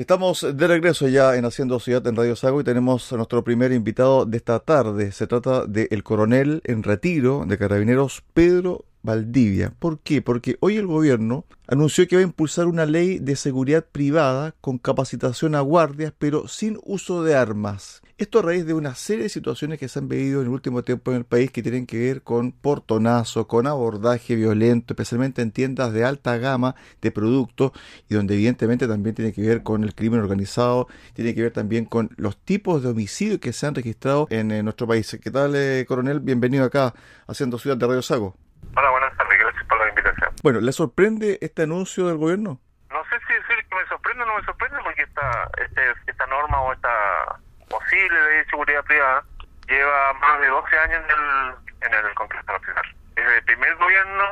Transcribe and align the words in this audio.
Estamos 0.00 0.46
de 0.56 0.66
regreso 0.66 1.08
ya 1.08 1.36
en 1.36 1.44
Haciendo 1.44 1.78
Ciudad 1.78 2.06
en 2.06 2.16
Radio 2.16 2.34
Sago 2.34 2.62
y 2.62 2.64
tenemos 2.64 3.12
a 3.12 3.16
nuestro 3.16 3.44
primer 3.44 3.70
invitado 3.70 4.24
de 4.24 4.38
esta 4.38 4.58
tarde. 4.58 5.12
Se 5.12 5.26
trata 5.26 5.66
del 5.66 6.02
coronel 6.02 6.62
en 6.64 6.82
retiro 6.82 7.44
de 7.46 7.58
Carabineros 7.58 8.22
Pedro 8.32 8.86
Valdivia. 9.02 9.72
¿Por 9.78 10.00
qué? 10.00 10.22
Porque 10.22 10.56
hoy 10.60 10.76
el 10.76 10.86
gobierno 10.86 11.44
anunció 11.66 12.06
que 12.06 12.16
va 12.16 12.20
a 12.20 12.24
impulsar 12.24 12.66
una 12.66 12.86
ley 12.86 13.18
de 13.18 13.36
seguridad 13.36 13.84
privada 13.84 14.54
con 14.60 14.78
capacitación 14.78 15.54
a 15.54 15.60
guardias, 15.60 16.12
pero 16.18 16.48
sin 16.48 16.78
uso 16.84 17.22
de 17.22 17.36
armas. 17.36 18.02
Esto 18.18 18.40
a 18.40 18.42
raíz 18.42 18.66
de 18.66 18.74
una 18.74 18.94
serie 18.94 19.22
de 19.22 19.28
situaciones 19.30 19.78
que 19.78 19.88
se 19.88 19.98
han 19.98 20.06
vivido 20.06 20.42
en 20.42 20.48
el 20.48 20.52
último 20.52 20.82
tiempo 20.82 21.10
en 21.10 21.16
el 21.16 21.24
país 21.24 21.50
que 21.50 21.62
tienen 21.62 21.86
que 21.86 21.98
ver 21.98 22.20
con 22.20 22.52
portonazo, 22.52 23.48
con 23.48 23.66
abordaje 23.66 24.34
violento, 24.34 24.92
especialmente 24.92 25.40
en 25.40 25.52
tiendas 25.52 25.94
de 25.94 26.04
alta 26.04 26.36
gama 26.36 26.74
de 27.00 27.10
productos 27.12 27.72
y 28.10 28.16
donde 28.16 28.34
evidentemente 28.34 28.86
también 28.86 29.14
tiene 29.14 29.32
que 29.32 29.40
ver 29.40 29.62
con 29.62 29.84
el 29.84 29.94
crimen 29.94 30.20
organizado, 30.20 30.86
tiene 31.14 31.34
que 31.34 31.40
ver 31.40 31.52
también 31.52 31.86
con 31.86 32.10
los 32.16 32.36
tipos 32.36 32.82
de 32.82 32.90
homicidios 32.90 33.38
que 33.40 33.54
se 33.54 33.66
han 33.66 33.74
registrado 33.74 34.26
en, 34.28 34.48
nuestro 34.64 34.86
país. 34.86 35.18
¿Qué 35.22 35.30
tal, 35.30 35.54
eh, 35.56 35.86
coronel? 35.88 36.20
Bienvenido 36.20 36.64
acá, 36.64 36.92
haciendo 37.26 37.58
Ciudad 37.58 37.78
de 37.78 37.86
Radio 37.86 38.02
Sago. 38.02 38.36
Hola, 38.76 38.90
buenas 38.90 39.16
tardes, 39.16 39.38
gracias 39.38 39.64
por 39.64 39.78
la 39.78 39.88
invitación. 39.88 40.29
Bueno, 40.42 40.60
¿le 40.60 40.72
sorprende 40.72 41.38
este 41.42 41.64
anuncio 41.64 42.06
del 42.08 42.16
gobierno? 42.16 42.58
No 42.88 43.04
sé 43.04 43.20
si 43.26 43.34
decir 43.34 43.56
que 43.68 43.76
me 43.76 43.86
sorprende 43.88 44.22
o 44.22 44.26
no 44.26 44.36
me 44.38 44.44
sorprende 44.44 44.78
porque 44.82 45.02
esta, 45.02 45.50
este, 45.62 45.94
esta 46.06 46.26
norma 46.28 46.62
o 46.62 46.72
esta 46.72 47.38
posible 47.68 48.22
ley 48.22 48.38
de 48.38 48.44
seguridad 48.46 48.82
privada 48.84 49.22
lleva 49.68 50.12
más 50.14 50.40
de 50.40 50.48
12 50.48 50.78
años 50.78 51.02
en 51.04 51.90
el, 51.90 51.98
en 52.00 52.06
el 52.06 52.14
Congreso 52.14 52.52
Nacional. 52.52 52.96
Desde 53.16 53.36
el 53.36 53.44
primer 53.44 53.74
gobierno 53.76 54.24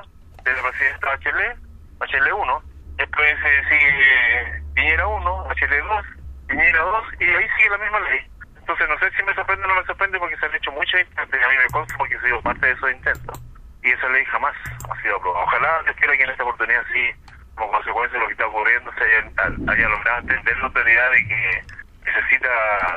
del 0.45 0.57
presidente 0.57 1.07
Bachelet, 1.07 1.59
Bachelet 1.99 2.33
1, 2.33 2.63
después 2.97 3.37
eh, 3.45 3.63
sigue 3.69 4.63
Piñera 4.75 5.07
1, 5.07 5.45
Bachelet 5.45 5.85
2, 5.85 6.07
Piñera 6.49 6.81
2 6.81 7.05
y 7.21 7.25
ahí 7.25 7.47
sigue 7.59 7.71
la 7.71 7.79
misma 7.79 8.01
ley. 8.01 8.21
Entonces 8.57 8.89
no 8.89 8.99
sé 8.99 9.11
si 9.15 9.23
me 9.25 9.35
sorprende 9.35 9.65
o 9.67 9.69
no 9.69 9.75
me 9.75 9.87
sorprende 9.87 10.19
porque 10.19 10.39
se 10.39 10.47
han 10.47 10.55
hecho 10.55 10.73
muchos 10.73 11.01
intentos 11.01 11.39
y 11.39 11.45
a 11.45 11.49
mí 11.49 11.55
me 11.59 11.71
consta 11.71 11.95
porque 11.99 12.19
sido 12.21 12.41
parte 12.41 12.65
de 12.65 12.73
esos 12.73 12.93
intentos 12.93 13.48
y 13.83 13.91
esa 13.91 14.09
ley 14.09 14.25
jamás 14.27 14.55
ha 14.91 15.03
sido 15.03 15.17
aprobada. 15.17 15.45
Ojalá 15.45 15.83
Dios 15.85 15.97
quiera 15.97 16.17
que 16.17 16.25
en 16.25 16.31
esta 16.31 16.43
oportunidad 16.43 16.83
sí, 16.93 17.33
como 17.55 17.73
consecuencia 17.73 18.19
de 18.19 18.21
lo 18.21 18.27
que 18.27 18.33
está 18.33 18.47
ocurriendo, 18.47 18.91
se 18.99 19.05
haya, 19.05 19.73
haya 19.73 19.89
logrado 19.89 20.19
entender 20.21 20.57
la 20.59 20.65
autoridad 20.67 21.11
de 21.13 21.29
que 21.29 21.63
necesita 22.05 22.49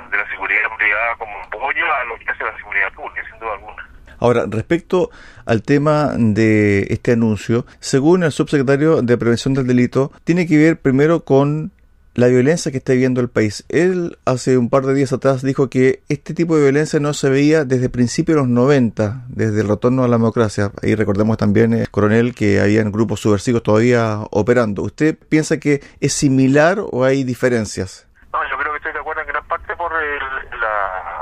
de 0.09 0.17
la 0.17 0.27
seguridad 0.29 0.61
privada 0.77 1.15
como 1.17 1.37
apoyo 1.41 1.93
a 1.93 2.03
lo 2.05 2.17
que 2.17 2.31
hace 2.31 2.43
la 2.43 2.57
seguridad 2.57 2.93
pública, 2.93 3.21
sin 3.29 3.39
duda 3.39 3.53
alguna. 3.53 3.87
Ahora, 4.19 4.45
respecto 4.47 5.09
al 5.45 5.63
tema 5.63 6.11
de 6.15 6.85
este 6.89 7.13
anuncio, 7.13 7.65
según 7.79 8.23
el 8.23 8.31
subsecretario 8.31 9.01
de 9.01 9.17
Prevención 9.17 9.55
del 9.55 9.65
Delito, 9.65 10.11
tiene 10.23 10.45
que 10.45 10.57
ver 10.57 10.79
primero 10.79 11.25
con 11.25 11.71
la 12.13 12.27
violencia 12.27 12.71
que 12.71 12.79
está 12.79 12.93
viviendo 12.93 13.21
el 13.21 13.29
país. 13.29 13.65
Él 13.69 14.17
hace 14.25 14.57
un 14.57 14.69
par 14.69 14.83
de 14.83 14.93
días 14.93 15.13
atrás 15.13 15.41
dijo 15.41 15.69
que 15.69 16.03
este 16.09 16.33
tipo 16.33 16.55
de 16.55 16.63
violencia 16.63 16.99
no 16.99 17.13
se 17.13 17.29
veía 17.29 17.63
desde 17.63 17.89
principios 17.89 18.35
de 18.35 18.41
los 18.41 18.49
90, 18.49 19.23
desde 19.27 19.61
el 19.61 19.67
retorno 19.67 20.03
a 20.03 20.07
la 20.07 20.17
democracia. 20.17 20.71
Ahí 20.83 20.95
recordemos 20.95 21.37
también, 21.37 21.73
eh, 21.73 21.87
coronel, 21.89 22.35
que 22.35 22.59
habían 22.59 22.91
grupos 22.91 23.21
subversivos 23.21 23.63
todavía 23.63 24.19
operando. 24.31 24.83
¿Usted 24.83 25.17
piensa 25.17 25.59
que 25.59 25.81
es 25.99 26.13
similar 26.13 26.79
o 26.79 27.03
hay 27.03 27.23
diferencias? 27.23 28.07
No, 28.33 28.39
yo 28.49 28.57
creo 28.57 28.71
que 28.73 28.77
estoy 28.77 28.93
de 28.93 28.99
acuerdo 28.99 29.21
en 29.21 29.27
gran 29.27 29.47
parte 29.47 29.75
por 29.75 29.91
la, 29.91 31.21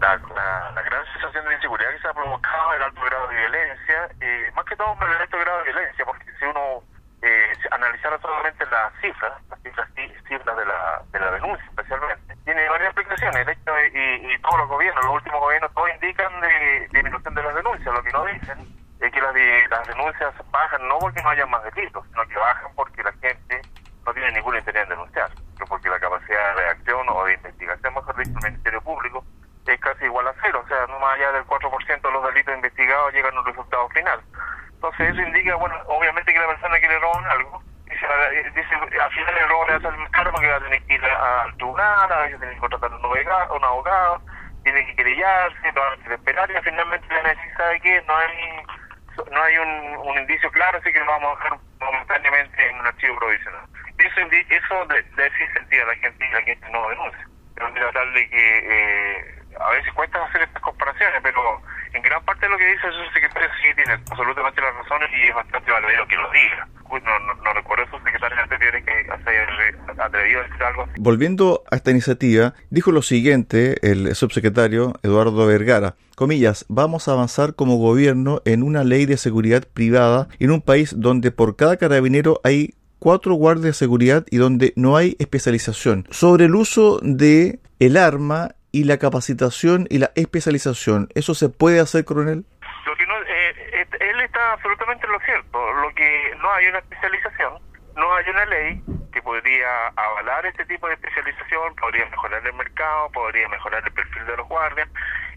la, 0.00 0.82
gran 0.82 1.04
sensación 1.12 1.44
de 1.44 1.54
inseguridad 1.54 1.90
que 1.92 2.00
se 2.00 2.08
ha 2.08 2.14
provocado, 2.14 2.74
el 2.74 2.82
alto 2.82 3.00
grado 3.02 3.28
de 3.28 3.36
violencia, 3.36 4.08
eh, 4.20 4.50
más 4.54 4.64
que 4.64 4.76
todo 4.76 4.94
el 4.94 5.20
alto 5.20 5.38
grado 5.38 5.58
de 5.58 5.64
violencia, 5.64 6.04
porque 6.04 6.24
si 6.38 6.44
uno 6.46 6.82
eh, 7.22 7.52
analizara 7.70 8.18
solamente 8.20 8.64
las 8.66 8.92
cifras, 9.00 9.32
las 9.48 9.60
cifras, 9.62 9.88
cifras 10.28 10.56
de, 10.56 10.64
la, 10.64 11.02
de 11.12 11.20
la 11.20 11.30
denuncia 11.32 11.66
especialmente, 11.68 12.36
tiene 12.44 12.68
varias 12.68 12.90
explicaciones. 12.90 13.46
El 13.46 13.48
hecho 13.50 13.72
y, 13.92 14.38
todos 14.40 14.58
los 14.58 14.68
gobiernos, 14.68 15.04
los 15.04 15.14
últimos 15.14 15.40
gobiernos, 15.40 15.74
todos 15.74 15.90
indican 15.94 16.40
de 16.40 16.88
disminución 16.92 17.34
de 17.34 17.42
las 17.42 17.54
denuncias. 17.54 17.94
Lo 17.94 18.02
que 18.02 18.12
no 18.12 18.24
dicen 18.24 18.58
es 19.00 19.12
que 19.12 19.20
las, 19.20 19.34
las 19.70 19.88
denuncias 19.88 20.34
bajan 20.50 20.88
no 20.88 20.98
porque 20.98 21.22
no 21.22 21.30
haya 21.30 21.46
más 21.46 21.62
delitos, 21.74 22.06
sino 22.08 22.26
que 22.26 22.36
bajan 22.36 22.70
porque 22.74 23.02
la 23.02 23.12
gente 23.12 23.62
no 24.06 24.14
tiene 24.14 24.32
ningún 24.32 24.56
interés 24.56 24.82
en 24.84 24.88
denunciar, 24.90 25.30
pero 25.54 25.66
porque 25.66 25.88
la 25.88 26.00
capacidad 26.00 26.48
de 26.48 26.62
reacción 26.62 27.08
o 27.08 27.24
de 27.24 27.34
investigación, 27.34 27.94
mejor 27.94 28.16
dicho, 28.16 28.30
del 28.40 28.50
Ministerio 28.52 28.80
Público 28.82 29.24
es 29.66 29.80
casi 29.80 30.04
igual 30.04 30.26
a 30.26 30.34
cero, 30.42 30.62
o 30.64 30.68
sea, 30.68 30.86
no 30.86 30.98
más 30.98 31.14
allá 31.14 31.32
del 31.32 31.44
4% 31.44 32.00
de 32.00 32.12
los 32.12 32.24
delitos 32.24 32.54
investigados 32.54 33.12
llegan 33.12 33.36
a 33.36 33.40
un 33.40 33.46
resultado 33.46 33.88
final. 33.90 34.20
Entonces 34.80 35.10
eso 35.10 35.20
indica, 35.20 35.54
bueno, 35.56 35.76
obviamente 35.88 36.32
que 36.32 36.38
la 36.38 36.46
persona 36.46 36.80
que 36.80 36.88
le 36.88 36.98
roban 37.00 37.22
algo, 37.26 37.62
dice, 37.84 38.06
dice 38.54 38.74
al 38.74 39.10
final 39.12 39.36
el 39.36 39.48
robo 39.50 39.66
le 39.66 39.72
va 39.72 39.76
a 39.76 39.82
salir 39.82 40.00
más 40.00 40.10
caro 40.10 40.30
porque 40.32 40.48
va 40.48 40.56
a 40.56 40.60
tener 40.60 40.82
que 40.84 40.94
ir 40.94 41.04
al 41.04 41.54
tribunal, 41.56 42.10
a 42.10 42.20
veces 42.22 42.38
tiene 42.38 42.54
que 42.54 42.60
contratar 42.60 42.90
un 42.90 43.04
abogado, 43.04 43.56
un 43.56 43.64
abogado 43.64 44.22
tiene 44.64 44.86
que 44.86 44.96
querellarse, 44.96 45.72
va 45.72 45.82
a 45.90 46.14
esperar 46.14 46.50
y 46.50 46.62
finalmente 46.62 47.14
la 47.14 47.22
necesidad 47.24 47.70
de 47.72 47.80
que 47.80 48.02
no 48.08 48.16
hay 48.16 48.64
no 49.30 49.42
hay 49.42 49.58
un, 49.58 50.18
indicio 50.18 50.50
claro, 50.50 50.78
así 50.78 50.90
que 50.90 50.98
lo 50.98 51.04
vamos 51.04 51.36
a 51.38 51.42
dejar 51.42 51.58
momentáneamente 51.78 52.70
en 52.70 52.80
un 52.80 52.86
archivo 52.86 53.16
provisional. 53.18 53.66
Eso, 53.98 54.20
eso 54.48 54.86
de, 54.86 55.02
de 55.02 55.30
sentido 55.52 55.84
a 55.84 55.88
la 55.88 55.96
gente 55.96 56.26
y 56.26 56.32
la 56.32 56.42
gente 56.42 56.70
no 56.70 56.88
denuncia. 56.88 57.28
Pero 57.54 57.70
de 58.12 58.30
que 58.30 58.58
eh, 58.64 59.42
a 59.60 59.70
veces 59.72 59.92
cuesta 59.92 60.24
hacer 60.24 60.40
estas 60.40 60.62
comparaciones, 60.62 61.20
pero 61.22 61.60
en 62.00 62.08
gran 62.08 62.24
parte 62.24 62.46
de 62.46 62.50
lo 62.50 62.58
que 62.58 62.66
dice 62.66 62.86
el 62.86 62.94
subsecretario 63.04 63.48
sí 63.62 63.68
tiene 63.76 63.92
absolutamente 63.92 64.60
las 64.60 64.74
razones 64.74 65.10
y 65.12 65.28
es 65.28 65.34
bastante 65.34 65.70
valioso 65.70 66.08
que 66.08 66.16
lo 66.16 66.30
diga. 66.32 66.68
No, 66.90 67.18
no, 67.20 67.34
no 67.42 67.52
recuerdo 67.52 67.84
a 67.84 68.02
secretarios 68.02 68.40
anteriores 68.40 68.84
que 68.84 68.92
se 69.04 70.02
atrevido 70.02 70.40
a 70.40 70.42
decir 70.42 70.62
algo. 70.62 70.88
Volviendo 70.98 71.62
a 71.70 71.76
esta 71.76 71.90
iniciativa, 71.90 72.54
dijo 72.70 72.90
lo 72.90 73.02
siguiente 73.02 73.76
el 73.82 74.14
subsecretario 74.14 74.94
Eduardo 75.02 75.46
Vergara. 75.46 75.94
Comillas, 76.16 76.64
vamos 76.68 77.06
a 77.06 77.12
avanzar 77.12 77.54
como 77.54 77.76
gobierno 77.76 78.40
en 78.44 78.62
una 78.62 78.82
ley 78.82 79.06
de 79.06 79.18
seguridad 79.18 79.64
privada 79.72 80.28
en 80.38 80.50
un 80.50 80.62
país 80.62 80.94
donde 80.96 81.30
por 81.30 81.56
cada 81.56 81.76
carabinero 81.76 82.40
hay 82.44 82.74
cuatro 82.98 83.34
guardias 83.34 83.64
de 83.64 83.72
seguridad 83.74 84.26
y 84.30 84.38
donde 84.38 84.72
no 84.74 84.96
hay 84.96 85.16
especialización. 85.18 86.06
Sobre 86.10 86.46
el 86.46 86.54
uso 86.54 86.98
de 87.02 87.60
el 87.78 87.96
arma 87.96 88.54
y 88.72 88.84
la 88.84 88.98
capacitación 88.98 89.86
y 89.90 89.98
la 89.98 90.10
especialización. 90.14 91.08
¿Eso 91.14 91.34
se 91.34 91.48
puede 91.48 91.80
hacer, 91.80 92.04
coronel? 92.04 92.44
Lo 92.86 92.96
que 92.96 93.06
no, 93.06 93.14
eh, 93.22 93.86
él 94.00 94.20
está 94.20 94.52
absolutamente 94.52 95.06
en 95.06 95.12
lo 95.12 95.20
cierto. 95.20 95.72
Lo 95.74 95.94
que 95.94 96.34
no 96.40 96.52
hay 96.52 96.66
una 96.66 96.78
especialización, 96.78 97.54
no 97.96 98.14
hay 98.14 98.28
una 98.28 98.44
ley 98.46 98.82
que 99.12 99.22
podría 99.22 99.88
avalar 99.96 100.46
este 100.46 100.64
tipo 100.66 100.86
de 100.88 100.94
especialización, 100.94 101.74
podría 101.76 102.06
mejorar 102.06 102.46
el 102.46 102.52
mercado, 102.54 103.10
podría 103.10 103.48
mejorar 103.48 103.82
el 103.84 103.92
perfil 103.92 104.26
de 104.26 104.36
los 104.36 104.48
guardias 104.48 104.88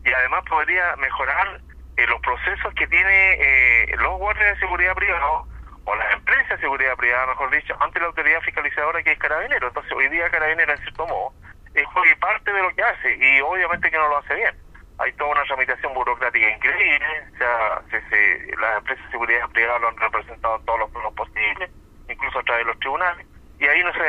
y 0.05 0.13
además 0.13 0.44
podría 0.47 0.95
mejorar 0.97 1.61
eh, 1.97 2.07
los 2.07 2.21
procesos 2.21 2.73
que 2.75 2.88
tiene 2.88 3.33
eh, 3.33 3.95
los 3.97 4.17
guardias 4.17 4.53
de 4.53 4.59
seguridad 4.59 4.95
privados 4.95 5.47
o 5.85 5.95
las 5.95 6.13
empresas 6.13 6.50
de 6.50 6.57
seguridad 6.59 6.95
privada, 6.95 7.27
mejor 7.27 7.51
dicho, 7.51 7.75
ante 7.79 8.00
la 8.00 8.07
autoridad 8.07 8.41
fiscalizadora 8.41 9.03
que 9.03 9.11
es 9.11 9.19
Carabinero. 9.19 9.67
Entonces, 9.67 9.91
hoy 9.91 10.07
día 10.09 10.29
Carabinero, 10.29 10.71
en 10.71 10.79
cierto 10.79 11.05
modo, 11.07 11.33
es 11.73 12.17
parte 12.19 12.51
de 12.51 12.61
lo 12.61 12.69
que 12.75 12.84
hace 12.84 13.16
y 13.16 13.41
obviamente 13.41 13.89
que 13.89 13.97
no 13.97 14.07
lo 14.07 14.17
hace 14.17 14.35
bien. 14.35 14.56
Hay 15.00 15.11
toda 15.13 15.31
una 15.31 15.44
tramitación 15.44 15.94
burocrática 15.94 16.50
increíble, 16.50 17.06
o 17.34 17.38
sea, 17.38 17.81
se, 17.89 18.56
las 18.57 18.78
empresas 18.78 19.06
de 19.06 19.11
seguridad 19.11 19.50
privada 19.50 19.79
lo 19.79 19.88
han 19.89 19.97
representado 19.97 20.57
en 20.57 20.66
todos 20.66 20.79
los 20.79 20.91
planos 20.91 21.13
posibles, 21.13 21.72
incluso 22.07 22.39
a 22.39 22.44
través 22.44 22.66
de 22.66 22.72
los 22.72 22.79
tribunales, 22.79 23.25
y 23.59 23.66
ahí 23.67 23.83
no 23.83 23.91
se, 23.94 24.00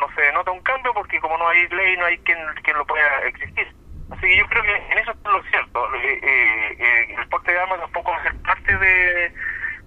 no 0.00 0.14
se 0.14 0.22
denota 0.22 0.50
un 0.50 0.62
cambio 0.62 0.94
porque 0.94 1.20
como 1.20 1.36
no 1.38 1.48
hay 1.48 1.66
ley, 1.68 1.96
no 1.96 2.04
hay 2.04 2.18
quien, 2.18 2.38
quien 2.62 2.76
lo 2.76 2.86
pueda 2.86 3.22
existir. 3.26 3.66
Así 4.10 4.20
que 4.22 4.36
yo 4.36 4.46
creo 4.46 4.62
que 4.62 4.76
en 4.76 4.98
eso 4.98 5.10
está 5.12 5.30
lo 5.30 5.42
cierto. 5.44 5.94
Eh, 5.96 6.20
eh, 6.22 6.76
eh, 6.78 7.14
el 7.18 7.28
porte 7.28 7.52
de 7.52 7.60
armas 7.60 7.80
tampoco 7.80 8.10
va 8.10 8.18
a 8.18 8.22
ser 8.22 8.34
parte 8.42 8.76
de, 8.76 9.32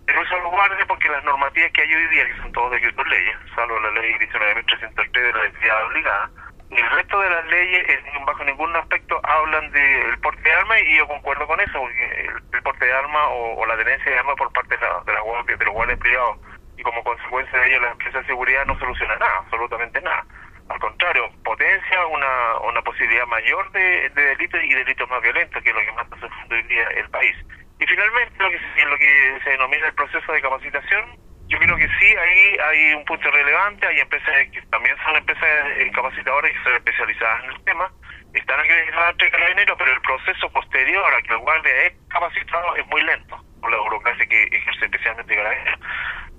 de 0.06 0.14
los 0.14 0.52
guardias 0.52 0.88
porque 0.88 1.10
las 1.10 1.24
normativas 1.24 1.72
que 1.72 1.82
hay 1.82 1.94
hoy 1.94 2.08
día, 2.08 2.28
que 2.28 2.38
son 2.38 2.52
todos 2.52 2.72
decretos 2.72 3.08
leyes, 3.08 3.36
salvo 3.56 3.80
la 3.80 3.92
ley 3.92 4.14
19.303 4.14 5.12
de 5.12 5.34
la 5.34 5.40
identidad 5.40 5.86
obligada, 5.86 6.30
el 6.72 6.90
resto 6.92 7.20
de 7.20 7.30
las 7.30 7.46
leyes, 7.48 7.90
eh, 7.90 8.04
bajo 8.26 8.44
ningún 8.44 8.76
aspecto, 8.76 9.20
hablan 9.24 9.72
del 9.72 10.18
porte 10.20 10.42
de 10.42 10.54
armas 10.54 10.80
y 10.82 10.98
yo 10.98 11.08
concuerdo 11.08 11.46
con 11.48 11.60
eso, 11.60 11.80
porque 11.80 12.30
el, 12.54 12.64
porte 12.64 12.86
de 12.86 12.94
armas 12.94 13.24
o, 13.30 13.66
la 13.66 13.78
tenencia 13.78 14.12
de 14.12 14.20
armas 14.20 14.36
por 14.38 14.52
parte 14.54 14.78
de, 14.78 14.82
la, 14.82 15.02
de, 15.06 15.14
la 15.14 15.44
de 15.58 15.66
los 15.66 15.74
guardias 15.74 16.00
privados 16.00 16.38
y 16.78 16.84
como 16.84 17.04
consecuencia 17.04 17.60
de 17.60 17.68
ello 17.68 17.82
la 17.82 17.92
empresa 17.92 18.20
de 18.20 18.26
seguridad 18.26 18.66
no 18.66 18.78
soluciona 18.80 19.16
nada, 19.18 19.38
absolutamente 19.40 20.02
nada. 20.02 20.26
Al 20.70 20.80
contrario, 20.80 21.30
potencia 21.44 22.06
una, 22.08 22.58
una 22.60 22.82
posibilidad 22.82 23.28
mayor 23.28 23.70
de, 23.72 24.10
delitos 24.10 24.64
y 24.64 24.74
delitos 24.74 25.10
más 25.10 25.22
violentos, 25.22 25.62
que 25.62 25.70
es 25.70 25.76
lo 25.76 25.82
que 25.82 25.92
más 25.92 26.06
está 26.06 26.20
sufriendo 26.22 26.56
hoy 26.56 26.64
día 26.64 26.88
el 26.96 27.10
país. 27.10 27.36
Y 27.80 27.86
finalmente, 27.86 28.34
lo 28.40 28.50
que, 28.50 28.86
lo 28.86 28.98
que 28.98 29.40
se 29.44 29.50
denomina 29.50 29.88
el 29.88 29.94
proceso 29.94 30.32
de 30.32 30.42
capacitación, 30.42 31.21
creo 31.62 31.78
que 31.78 31.88
sí, 32.00 32.16
ahí 32.18 32.58
hay 32.60 32.94
un 32.96 33.06
punto 33.06 33.30
relevante, 33.30 33.86
hay 33.86 34.00
empresas 34.00 34.34
que 34.52 34.62
también 34.64 34.96
son 35.06 35.16
empresas 35.16 35.44
eh, 35.78 35.92
capacitadoras 35.94 36.52
y 36.52 36.64
son 36.64 36.74
especializadas 36.74 37.44
en 37.44 37.52
el 37.52 37.64
tema, 37.64 37.92
están 38.34 38.60
acreditadas 38.60 39.12
entre 39.12 39.32
carabineros, 39.32 39.78
pero 39.78 39.94
el 39.94 40.02
proceso 40.02 40.50
posterior 40.52 41.14
a 41.14 41.22
que 41.22 41.34
el 41.34 41.40
guardia 41.40 41.72
es 41.86 41.94
capacitado 42.10 42.76
es 42.76 42.88
muy 42.88 43.04
lento, 43.04 43.38
por 43.62 43.72
la 43.72 43.78
burocracia 43.78 44.26
que 44.26 44.44
ejerce 44.44 44.86
especialmente 44.86 45.36
carabineros. 45.36 45.80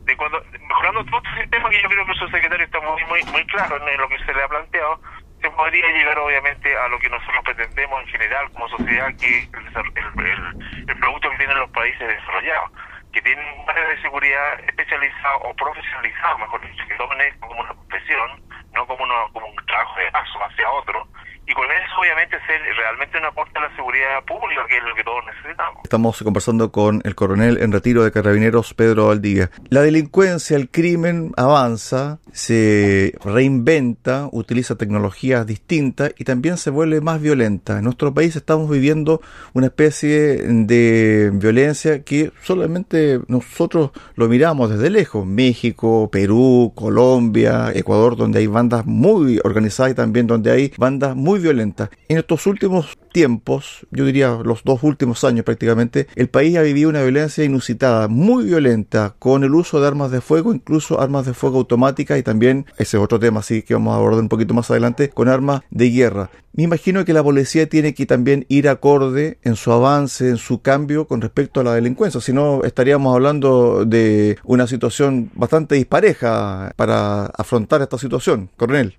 de 0.04 0.16
cuando 0.16 0.44
mejorando 0.68 1.04
todo 1.04 1.22
este 1.24 1.42
sistema 1.42 1.70
que 1.70 1.82
yo 1.82 1.88
creo 1.88 2.06
que 2.06 2.14
su 2.14 2.28
secretario 2.28 2.66
está 2.66 2.80
muy 2.80 3.04
muy 3.04 3.22
muy 3.30 3.46
claro 3.46 3.88
en 3.88 4.00
lo 4.00 4.08
que 4.08 4.18
se 4.24 4.34
le 4.34 4.42
ha 4.42 4.48
planteado 4.48 5.00
se 5.40 5.50
podría 5.50 5.86
llegar 5.88 6.18
obviamente 6.18 6.76
a 6.76 6.88
lo 6.88 6.98
que 6.98 7.08
nosotros 7.08 7.44
pretendemos 7.44 8.02
en 8.02 8.08
general 8.08 8.50
como 8.52 8.68
sociedad 8.68 9.08
que 9.20 9.38
el, 9.38 10.26
el, 10.26 10.88
el 10.88 10.98
producto 10.98 11.30
que 11.30 11.36
tienen 11.36 11.58
los 11.58 11.70
países 11.70 12.08
desarrollados 12.08 12.70
que 13.12 13.22
tienen 13.22 13.46
áreas 13.68 13.88
de 13.88 14.02
seguridad 14.02 14.60
especializado 14.66 15.38
o 15.44 15.54
profesionalizado 15.54 16.38
mejor 16.38 16.60
dicho 16.62 16.84
que 16.88 16.94
tomen 16.94 17.20
esto 17.20 17.46
como 17.46 17.60
una 17.60 17.74
profesión 17.74 18.30
no 18.74 18.86
como, 18.86 19.04
uno, 19.04 19.28
como 19.32 19.46
un 19.46 19.56
trabajo 19.66 20.00
de 20.00 20.10
paso 20.10 20.38
hacia 20.44 20.70
otro 20.70 21.06
y 21.52 21.54
con 21.54 21.64
eso 21.66 22.00
obviamente 22.00 22.38
ser 22.46 22.60
realmente 22.76 23.18
un 23.18 23.24
aporte 23.26 23.58
a 23.58 23.68
la 23.68 23.76
seguridad 23.76 24.24
pública, 24.26 24.62
que 24.66 24.78
es 24.78 24.82
lo 24.84 24.94
que 24.94 25.04
todos 25.04 25.22
necesitamos. 25.26 25.80
Estamos 25.84 26.22
conversando 26.22 26.72
con 26.72 27.02
el 27.04 27.14
coronel 27.14 27.58
en 27.58 27.72
retiro 27.72 28.04
de 28.04 28.10
Carabineros, 28.10 28.72
Pedro 28.72 29.08
Valdivia. 29.08 29.50
La 29.68 29.82
delincuencia, 29.82 30.56
el 30.56 30.70
crimen 30.70 31.32
avanza, 31.36 32.20
se 32.32 33.12
reinventa, 33.22 34.30
utiliza 34.32 34.76
tecnologías 34.76 35.46
distintas 35.46 36.14
y 36.16 36.24
también 36.24 36.56
se 36.56 36.70
vuelve 36.70 37.02
más 37.02 37.20
violenta. 37.20 37.78
En 37.78 37.84
nuestro 37.84 38.14
país 38.14 38.34
estamos 38.34 38.70
viviendo 38.70 39.20
una 39.52 39.66
especie 39.66 40.38
de 40.42 41.30
violencia 41.34 42.02
que 42.02 42.32
solamente 42.42 43.20
nosotros 43.28 43.90
lo 44.14 44.26
miramos 44.26 44.70
desde 44.70 44.88
lejos. 44.88 45.26
México, 45.26 46.08
Perú, 46.10 46.72
Colombia, 46.74 47.72
Ecuador, 47.74 48.16
donde 48.16 48.38
hay 48.38 48.46
bandas 48.46 48.86
muy 48.86 49.38
organizadas 49.44 49.92
y 49.92 49.94
también 49.94 50.26
donde 50.26 50.50
hay 50.50 50.72
bandas 50.78 51.14
muy 51.14 51.41
violenta. 51.42 51.90
En 52.08 52.18
estos 52.18 52.46
últimos 52.46 52.98
tiempos, 53.12 53.86
yo 53.90 54.04
diría 54.04 54.38
los 54.42 54.64
dos 54.64 54.82
últimos 54.82 55.22
años 55.24 55.44
prácticamente, 55.44 56.06
el 56.16 56.28
país 56.28 56.56
ha 56.56 56.62
vivido 56.62 56.88
una 56.88 57.02
violencia 57.02 57.44
inusitada, 57.44 58.08
muy 58.08 58.44
violenta, 58.44 59.14
con 59.18 59.44
el 59.44 59.54
uso 59.54 59.80
de 59.80 59.88
armas 59.88 60.10
de 60.10 60.20
fuego, 60.20 60.54
incluso 60.54 61.00
armas 61.00 61.26
de 61.26 61.34
fuego 61.34 61.58
automáticas 61.58 62.18
y 62.18 62.22
también, 62.22 62.66
ese 62.78 62.96
es 62.96 63.02
otro 63.02 63.20
tema 63.20 63.40
así 63.40 63.62
que 63.62 63.74
vamos 63.74 63.92
a 63.92 63.96
abordar 63.96 64.20
un 64.20 64.28
poquito 64.28 64.54
más 64.54 64.70
adelante, 64.70 65.10
con 65.10 65.28
armas 65.28 65.62
de 65.70 65.90
guerra. 65.90 66.30
Me 66.54 66.64
imagino 66.64 67.04
que 67.06 67.14
la 67.14 67.22
policía 67.22 67.66
tiene 67.66 67.94
que 67.94 68.04
también 68.04 68.44
ir 68.48 68.68
acorde 68.68 69.38
en 69.42 69.56
su 69.56 69.72
avance, 69.72 70.28
en 70.28 70.36
su 70.36 70.60
cambio 70.60 71.06
con 71.06 71.22
respecto 71.22 71.60
a 71.60 71.64
la 71.64 71.74
delincuencia, 71.74 72.20
si 72.20 72.32
no 72.32 72.62
estaríamos 72.62 73.14
hablando 73.14 73.84
de 73.86 74.36
una 74.44 74.66
situación 74.66 75.30
bastante 75.34 75.76
dispareja 75.76 76.72
para 76.76 77.26
afrontar 77.26 77.80
esta 77.80 77.98
situación, 77.98 78.50
coronel 78.56 78.96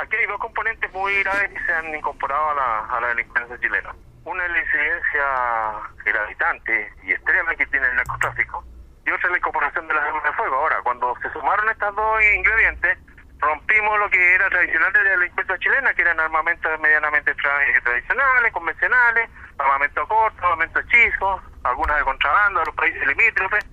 aquí 0.00 0.16
hay 0.16 0.26
dos 0.26 0.38
componentes 0.38 0.92
muy 0.92 1.22
graves 1.22 1.50
que 1.50 1.64
se 1.64 1.72
han 1.72 1.94
incorporado 1.94 2.50
a 2.50 2.54
la, 2.54 2.78
a 2.96 3.00
la 3.00 3.08
delincuencia 3.08 3.58
chilena. 3.60 3.94
Una 4.24 4.44
es 4.44 4.52
la 4.52 4.58
incidencia 4.60 5.24
gravitante 6.04 6.92
y 7.02 7.12
extrema 7.12 7.54
que 7.54 7.66
tiene 7.66 7.86
el 7.86 7.96
narcotráfico 7.96 8.64
y 9.04 9.10
otra 9.10 9.26
es 9.26 9.32
la 9.32 9.38
incorporación 9.38 9.88
de 9.88 9.94
las 9.94 10.04
armas 10.04 10.22
de 10.24 10.32
fuego. 10.32 10.56
Ahora, 10.56 10.80
cuando 10.82 11.14
se 11.22 11.30
sumaron 11.32 11.68
estas 11.68 11.94
dos 11.94 12.22
ingredientes, 12.22 12.98
rompimos 13.38 13.98
lo 13.98 14.08
que 14.10 14.34
era 14.34 14.48
tradicional 14.48 14.92
de 14.92 15.04
la 15.04 15.10
delincuencia 15.10 15.58
chilena, 15.58 15.94
que 15.94 16.02
eran 16.02 16.20
armamentos 16.20 16.80
medianamente 16.80 17.34
tradicionales, 17.34 18.52
convencionales, 18.52 19.28
armamento 19.58 20.06
corto, 20.06 20.44
armamento 20.44 20.78
hechizo, 20.80 21.42
algunas 21.64 21.96
de 21.98 22.04
contrabando 22.04 22.60
de 22.60 22.66
los 22.66 22.74
países 22.76 23.06
limítrofes, 23.06 23.66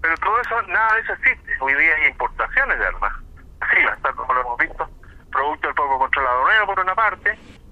pero 0.00 0.16
todo 0.18 0.40
eso, 0.40 0.62
nada 0.62 0.94
de 0.94 1.00
eso 1.00 1.12
existe. 1.14 1.52
Hoy 1.60 1.74
día 1.74 1.94
hay 1.96 2.06
importaciones 2.06 2.78
de 2.78 2.86
armas, 2.86 3.12
así, 3.60 3.76
tal 4.02 4.14
como 4.14 4.32
lo 4.34 4.40
hemos 4.42 4.58
visto, 4.58 4.88
producto 5.32 5.66
del 5.66 5.74
poco 5.74 5.98
controlado 5.98 6.66
por 6.66 6.80
una 6.80 6.94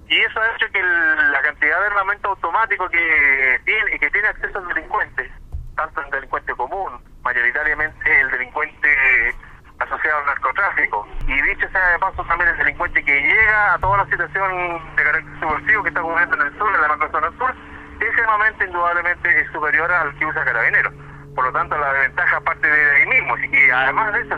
y 0.09 0.19
eso 0.19 0.41
ha 0.41 0.55
hecho 0.55 0.65
que 0.71 0.81
la 0.81 1.41
cantidad 1.41 1.79
de 1.79 1.87
armamento 1.87 2.29
automático 2.29 2.89
que 2.89 3.61
tiene 3.63 3.99
que 3.99 4.09
tiene 4.09 4.27
acceso 4.27 4.57
al 4.57 4.67
delincuente, 4.67 5.31
tanto 5.75 6.01
el 6.01 6.09
delincuente 6.09 6.53
común, 6.55 6.99
mayoritariamente 7.23 8.21
el 8.21 8.31
delincuente 8.31 9.35
asociado 9.79 10.19
al 10.19 10.25
narcotráfico, 10.25 11.07
y 11.27 11.41
dicho 11.41 11.69
sea 11.69 11.89
de 11.91 11.99
paso 11.99 12.23
también 12.25 12.49
el 12.49 12.57
delincuente 12.57 13.03
que 13.03 13.21
llega 13.21 13.75
a 13.75 13.79
toda 13.79 13.97
la 13.97 14.05
situación 14.05 14.95
de 14.95 15.03
carácter 15.03 15.39
subversivo 15.39 15.83
que 15.83 15.89
está 15.89 16.01
ocurriendo 16.03 16.35
en 16.35 16.41
el 16.41 16.57
sur, 16.57 16.75
en 16.75 16.81
la 16.81 16.87
macrozona 16.89 17.31
sur, 17.37 17.55
ese 18.01 18.21
armamento 18.21 18.63
indudablemente 18.65 19.41
es 19.41 19.51
superior 19.51 19.91
al 19.91 20.17
que 20.17 20.25
usa 20.25 20.43
Carabineros 20.43 20.93
por 21.39 21.45
lo 21.45 21.53
tanto 21.53 21.77
la 21.77 21.93
desventaja 21.93 22.41
parte 22.41 22.67
de 22.67 22.91
ahí 22.91 23.05
mismo. 23.05 23.37
Y 23.37 23.69
además 23.69 24.13
de 24.13 24.21
eso, 24.21 24.37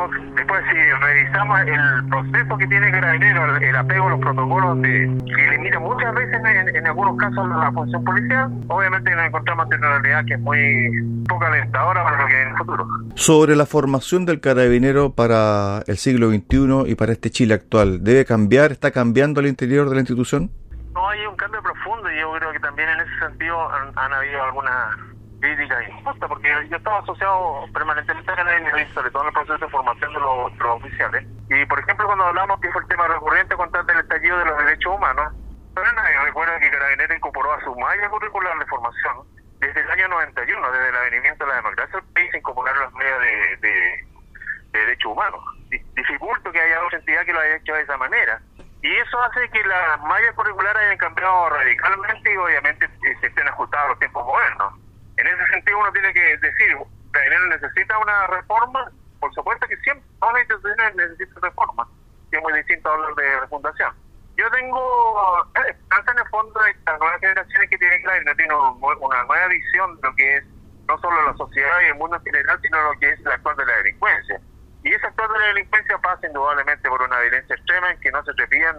estamos, 0.00 0.34
después 0.36 0.62
si 0.70 0.76
revisamos 0.76 1.60
el 1.60 2.08
proceso 2.08 2.58
que 2.58 2.66
tiene 2.66 2.90
Carabineros, 2.90 3.62
el, 3.62 3.76
apego 3.76 4.06
a 4.06 4.10
los 4.10 4.20
protocolos 4.20 4.82
de, 4.82 5.18
que 5.24 5.50
limita 5.50 5.78
muchas 5.78 6.14
veces 6.14 6.40
en, 6.74 6.86
algunos 6.86 7.16
casos 7.16 7.48
la 7.48 7.72
función 7.72 8.04
policial, 8.04 8.50
obviamente 8.68 9.14
nos 9.14 9.26
encontramos 9.26 9.64
ante 9.64 9.76
una 9.76 9.98
realidad 9.98 10.24
que 10.26 10.34
es 10.34 10.40
muy 10.40 11.24
poco 11.28 11.44
alentadora 11.44 12.04
para 12.04 12.22
lo 12.22 12.28
que 12.28 12.42
en 12.42 12.48
el 12.48 12.56
futuro. 12.56 12.86
Sobre 13.14 13.56
la 13.56 13.66
formación 13.66 14.26
del 14.26 14.40
carabinero 14.40 15.14
para 15.14 15.82
el 15.86 15.96
siglo 15.96 16.30
XXI 16.30 16.90
y 16.90 16.94
para 16.94 17.12
este 17.12 17.30
Chile 17.30 17.54
actual, 17.54 18.02
¿debe 18.02 18.24
cambiar? 18.24 18.72
¿Está 18.72 18.90
cambiando 18.90 19.40
al 19.40 19.46
interior 19.46 19.88
de 19.88 19.94
la 19.94 20.00
institución? 20.00 20.50
No, 20.94 21.08
hay 21.08 21.24
un 21.26 21.36
cambio 21.36 21.62
profundo 21.62 22.10
y 22.10 22.18
yo 22.18 22.32
creo 22.32 22.52
que 22.52 22.60
también 22.60 22.88
en 22.88 23.00
ese 23.00 23.18
sentido 23.20 23.72
han, 23.72 23.96
han 23.96 24.12
habido 24.12 24.42
algunas 24.42 24.96
crítica 25.40 25.82
injusta, 25.82 26.28
porque 26.28 26.48
yo 26.68 26.76
estaba 26.76 26.98
asociado 27.00 27.64
permanentemente 27.72 28.30
a 28.30 28.44
la 28.44 28.88
sobre 28.94 29.10
todo 29.10 29.22
en 29.22 29.28
el 29.28 29.34
proceso 29.34 29.58
de 29.58 29.70
formación 29.70 30.12
de 30.12 30.20
los, 30.20 30.52
oficiales. 30.60 31.26
Y, 31.48 31.64
por 31.66 31.80
ejemplo, 31.80 32.06
cuando 32.06 32.26
hablamos 32.26 32.60
que 32.60 32.70
fue 32.70 32.82
el 32.82 32.88
tema 32.88 33.08
recurrente 33.08 33.56
contra 33.56 33.80
el 33.80 34.00
estallido 34.00 34.38
de 34.38 34.44
los 34.44 34.58
derechos 34.58 34.94
humanos, 34.94 35.32
pero 35.74 35.86
recuerda 36.24 36.60
que 36.60 36.70
Carabinero 36.70 37.14
incorporó 37.14 37.52
a 37.52 37.60
su 37.62 37.74
malla 37.76 38.08
curricular 38.08 38.58
de 38.58 38.66
formación 38.66 39.26
desde 39.60 39.80
el 39.80 39.90
año 39.90 40.08
91, 40.08 40.72
desde 40.72 40.88
el 40.88 40.96
avenimiento 40.96 41.44
de 41.44 41.50
la 41.50 41.56
democracia 41.56 41.98
el 41.98 42.12
país, 42.14 42.34
incorporaron 42.34 42.82
las 42.82 42.92
medidas 42.94 43.20
de, 43.20 43.56
de, 43.68 44.06
derechos 44.72 45.12
humanos. 45.12 45.40
Dificulto 45.94 46.50
que 46.50 46.60
haya 46.60 46.84
otra 46.84 46.98
entidad 46.98 47.24
que 47.24 47.32
lo 47.32 47.40
haya 47.40 47.56
hecho 47.56 47.74
de 47.74 47.82
esa 47.82 47.96
manera. 47.96 48.40
Y 48.82 48.96
eso 48.96 49.22
hace 49.22 49.48
que 49.50 49.62
las 49.64 50.00
mallas 50.00 50.34
curriculares 50.34 50.82
hayan 50.82 50.96
cambiado 50.96 51.50
radicalmente 51.50 52.32
y 52.32 52.36
obviamente 52.36 52.86
eh, 52.86 53.16
se 53.20 53.26
estén 53.26 53.46
ajustadas 53.48 53.86
a 53.86 53.88
los 53.90 53.98
tiempos 53.98 54.24
modernos. 54.24 54.79
En 55.20 55.26
ese 55.26 55.46
sentido 55.48 55.78
uno 55.78 55.92
tiene 55.92 56.14
que 56.14 56.36
decir, 56.38 56.78
Carabineros 57.12 57.60
necesita 57.60 57.98
una 57.98 58.26
reforma, 58.28 58.90
por 59.20 59.34
supuesto 59.34 59.66
que 59.68 59.76
siempre 59.78 60.06
todas 60.18 60.32
las 60.32 60.42
instituciones 60.44 60.96
necesitan 60.96 61.42
reforma, 61.42 61.86
que 62.30 62.38
es 62.38 62.42
muy 62.42 62.54
distinto 62.54 62.88
a 62.88 62.94
hablar 62.94 63.14
de 63.16 63.40
refundación. 63.40 63.94
Yo 64.38 64.50
tengo 64.50 65.46
esperanza 65.68 66.12
en 66.12 66.18
el 66.20 66.28
fondo 66.28 66.58
de 66.60 66.70
estas 66.70 66.98
nuevas 66.98 67.20
generaciones 67.20 67.68
que 67.68 67.76
tienen 67.76 68.02
Carabineros, 68.02 68.36
tiene 68.38 68.54
una 68.54 69.24
nueva 69.24 69.46
visión 69.48 69.96
de 69.96 70.08
lo 70.08 70.16
que 70.16 70.36
es 70.38 70.44
no 70.88 70.98
solo 71.00 71.22
la 71.22 71.36
sociedad 71.36 71.80
y 71.82 71.88
el 71.88 71.94
mundo 71.96 72.16
en 72.16 72.22
general, 72.22 72.58
sino 72.62 72.82
lo 72.82 72.98
que 72.98 73.10
es 73.10 73.20
la 73.20 73.34
actual 73.34 73.56
de 73.56 73.66
la 73.66 73.76
delincuencia. 73.76 74.40
Y 74.82 74.94
esa 74.94 75.08
actual 75.08 75.32
de 75.34 75.38
la 75.38 75.46
delincuencia 75.48 75.98
pasa 75.98 76.26
indudablemente 76.26 76.88
por 76.88 77.02
una 77.02 77.20
violencia 77.20 77.54
extrema 77.56 77.90
en 77.90 78.00
que 78.00 78.10
no 78.10 78.24
se 78.24 78.32
repiten 78.32 78.76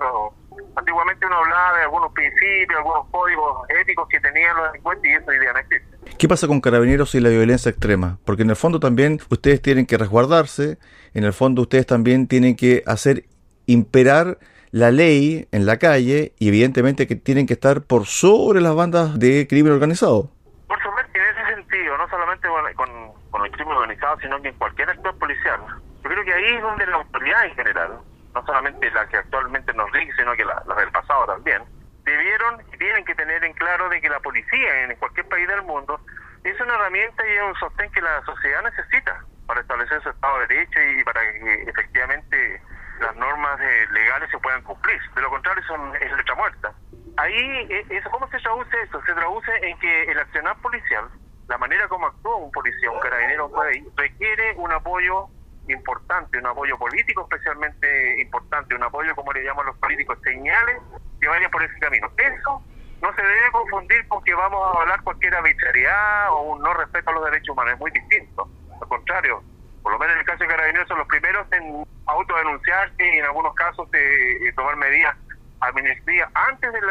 Antiguamente 0.75 1.25
uno 1.25 1.37
hablaba 1.37 1.77
de 1.77 1.83
algunos 1.83 2.11
principios, 2.13 2.77
algunos 2.77 3.07
códigos 3.11 3.69
éticos 3.81 4.07
que 4.09 4.19
tenían 4.19 4.55
los 4.55 4.71
delincuentes 4.71 5.11
y 5.11 5.13
eso 5.15 5.25
hoy 5.29 5.39
día 5.39 5.53
no 5.53 5.59
existe. 5.59 5.97
¿Qué 6.17 6.27
pasa 6.27 6.47
con 6.47 6.61
carabineros 6.61 7.15
y 7.15 7.19
la 7.19 7.29
violencia 7.29 7.69
extrema? 7.69 8.17
Porque 8.25 8.43
en 8.43 8.49
el 8.49 8.55
fondo 8.55 8.79
también 8.79 9.19
ustedes 9.29 9.61
tienen 9.61 9.85
que 9.85 9.97
resguardarse, 9.97 10.77
en 11.13 11.23
el 11.23 11.33
fondo 11.33 11.63
ustedes 11.63 11.85
también 11.85 12.27
tienen 12.27 12.55
que 12.55 12.83
hacer 12.85 13.25
imperar 13.65 14.37
la 14.71 14.91
ley 14.91 15.47
en 15.51 15.65
la 15.65 15.77
calle 15.77 16.33
y 16.39 16.47
evidentemente 16.47 17.07
que 17.07 17.15
tienen 17.15 17.45
que 17.45 17.53
estar 17.53 17.81
por 17.81 18.05
sobre 18.05 18.61
las 18.61 18.73
bandas 18.73 19.19
de 19.19 19.47
crimen 19.47 19.73
organizado. 19.73 20.31
Por 20.67 20.81
supuesto, 20.81 21.11
en 21.13 21.23
ese 21.23 21.55
sentido, 21.55 21.97
no 21.97 22.07
solamente 22.09 22.47
con, 22.75 23.45
el 23.45 23.51
crimen 23.51 23.75
organizado, 23.75 24.17
sino 24.21 24.41
que 24.41 24.49
en 24.49 24.55
cualquier 24.55 24.89
actor 24.89 25.17
policial. 25.17 25.59
Yo 26.03 26.09
creo 26.09 26.23
que 26.23 26.33
ahí 26.33 26.55
es 26.55 26.61
donde 26.61 26.85
la 26.87 26.95
autoridad 26.95 27.45
en 27.45 27.55
general, 27.55 27.99
no 28.33 28.45
solamente 28.45 28.89
la 28.91 29.07
que 29.07 29.17
actualmente 29.17 29.73
nos 29.73 29.91
rige, 29.91 30.11
sino 30.13 30.33
que 30.35 30.45
la, 30.45 30.61
la 30.67 30.75
del 30.75 30.91
pasado 30.91 31.25
también, 31.25 31.63
debieron 32.03 32.61
y 32.73 32.77
tienen 32.77 33.05
que 33.05 33.15
tener 33.15 33.43
en 33.43 33.53
claro 33.53 33.89
de 33.89 34.01
que 34.01 34.09
la 34.09 34.19
policía 34.19 34.83
en 34.83 34.95
cualquier 34.97 35.27
país 35.27 35.47
del 35.47 35.61
mundo 35.63 35.99
es 36.43 36.59
una 36.59 36.73
herramienta 36.75 37.27
y 37.27 37.31
es 37.31 37.43
un 37.43 37.55
sostén 37.55 37.91
que 37.91 38.01
la 38.01 38.23
sociedad 38.25 38.63
necesita 38.63 39.23
para 39.45 39.61
establecer 39.61 40.01
su 40.01 40.09
Estado 40.09 40.39
de 40.39 40.47
Derecho 40.47 40.79
y 40.81 41.03
para 41.03 41.21
que 41.21 41.63
efectivamente 41.67 42.61
las 42.99 43.15
normas 43.15 43.59
eh, 43.59 43.87
legales 43.91 44.29
se 44.29 44.37
puedan 44.39 44.61
cumplir. 44.63 44.99
De 45.15 45.21
lo 45.21 45.29
contrario, 45.29 45.63
son, 45.67 45.95
es 45.95 46.11
letra 46.11 46.35
muerta. 46.35 46.73
Ahí, 47.17 47.67
e, 47.69 47.85
eso, 47.89 48.09
¿cómo 48.09 48.27
se 48.29 48.39
traduce 48.39 48.81
esto? 48.81 49.01
Se 49.05 49.13
traduce 49.13 49.51
en 49.67 49.77
que 49.79 50.03
el 50.03 50.19
accionar 50.19 50.55
policial, 50.61 51.09
la 51.47 51.57
manera 51.57 51.87
como 51.87 52.07
actúa 52.07 52.35
un 52.37 52.51
policía, 52.51 52.91
un 52.91 52.99
carabinero, 52.99 53.47
un 53.47 53.97
requiere 53.97 54.53
un 54.55 54.71
apoyo 54.71 55.27
importante, 55.71 56.37
un 56.37 56.47
apoyo 56.47 56.77
político 56.77 57.27
especialmente 57.29 58.21
importante, 58.21 58.75
un 58.75 58.83
apoyo, 58.83 59.15
como 59.15 59.33
le 59.33 59.43
llaman 59.43 59.65
los 59.65 59.77
políticos, 59.77 60.17
señales 60.23 60.77
que 61.19 61.27
vayan 61.27 61.51
por 61.51 61.63
ese 61.63 61.77
camino. 61.79 62.09
Eso 62.17 62.63
no 63.01 63.15
se 63.15 63.21
debe 63.21 63.51
confundir 63.51 64.07
con 64.07 64.23
que 64.23 64.33
vamos 64.33 64.61
a 64.63 64.81
hablar 64.81 65.01
cualquier 65.01 65.35
arbitrariedad 65.35 66.31
o 66.31 66.53
un 66.53 66.61
no 66.61 66.73
respeto 66.73 67.09
a 67.09 67.13
los 67.13 67.25
derechos 67.25 67.49
humanos, 67.49 67.73
es 67.73 67.79
muy 67.79 67.91
distinto. 67.91 68.47
Al 68.81 68.87
contrario, 68.87 69.43
por 69.81 69.93
lo 69.93 69.99
menos 69.99 70.13
en 70.13 70.19
el 70.19 70.25
caso 70.25 70.43
de 70.43 70.47
Carabineros 70.47 70.87
son 70.87 70.99
los 70.99 71.07
primeros 71.07 71.47
en 71.51 71.83
autodenunciarse 72.05 73.05
y 73.05 73.17
en 73.17 73.25
algunos 73.25 73.55
casos 73.55 73.89
de, 73.91 74.53
tomar 74.55 74.75
medidas 74.75 75.15
administrativas 75.59 76.29
antes 76.33 76.71
de 76.73 76.81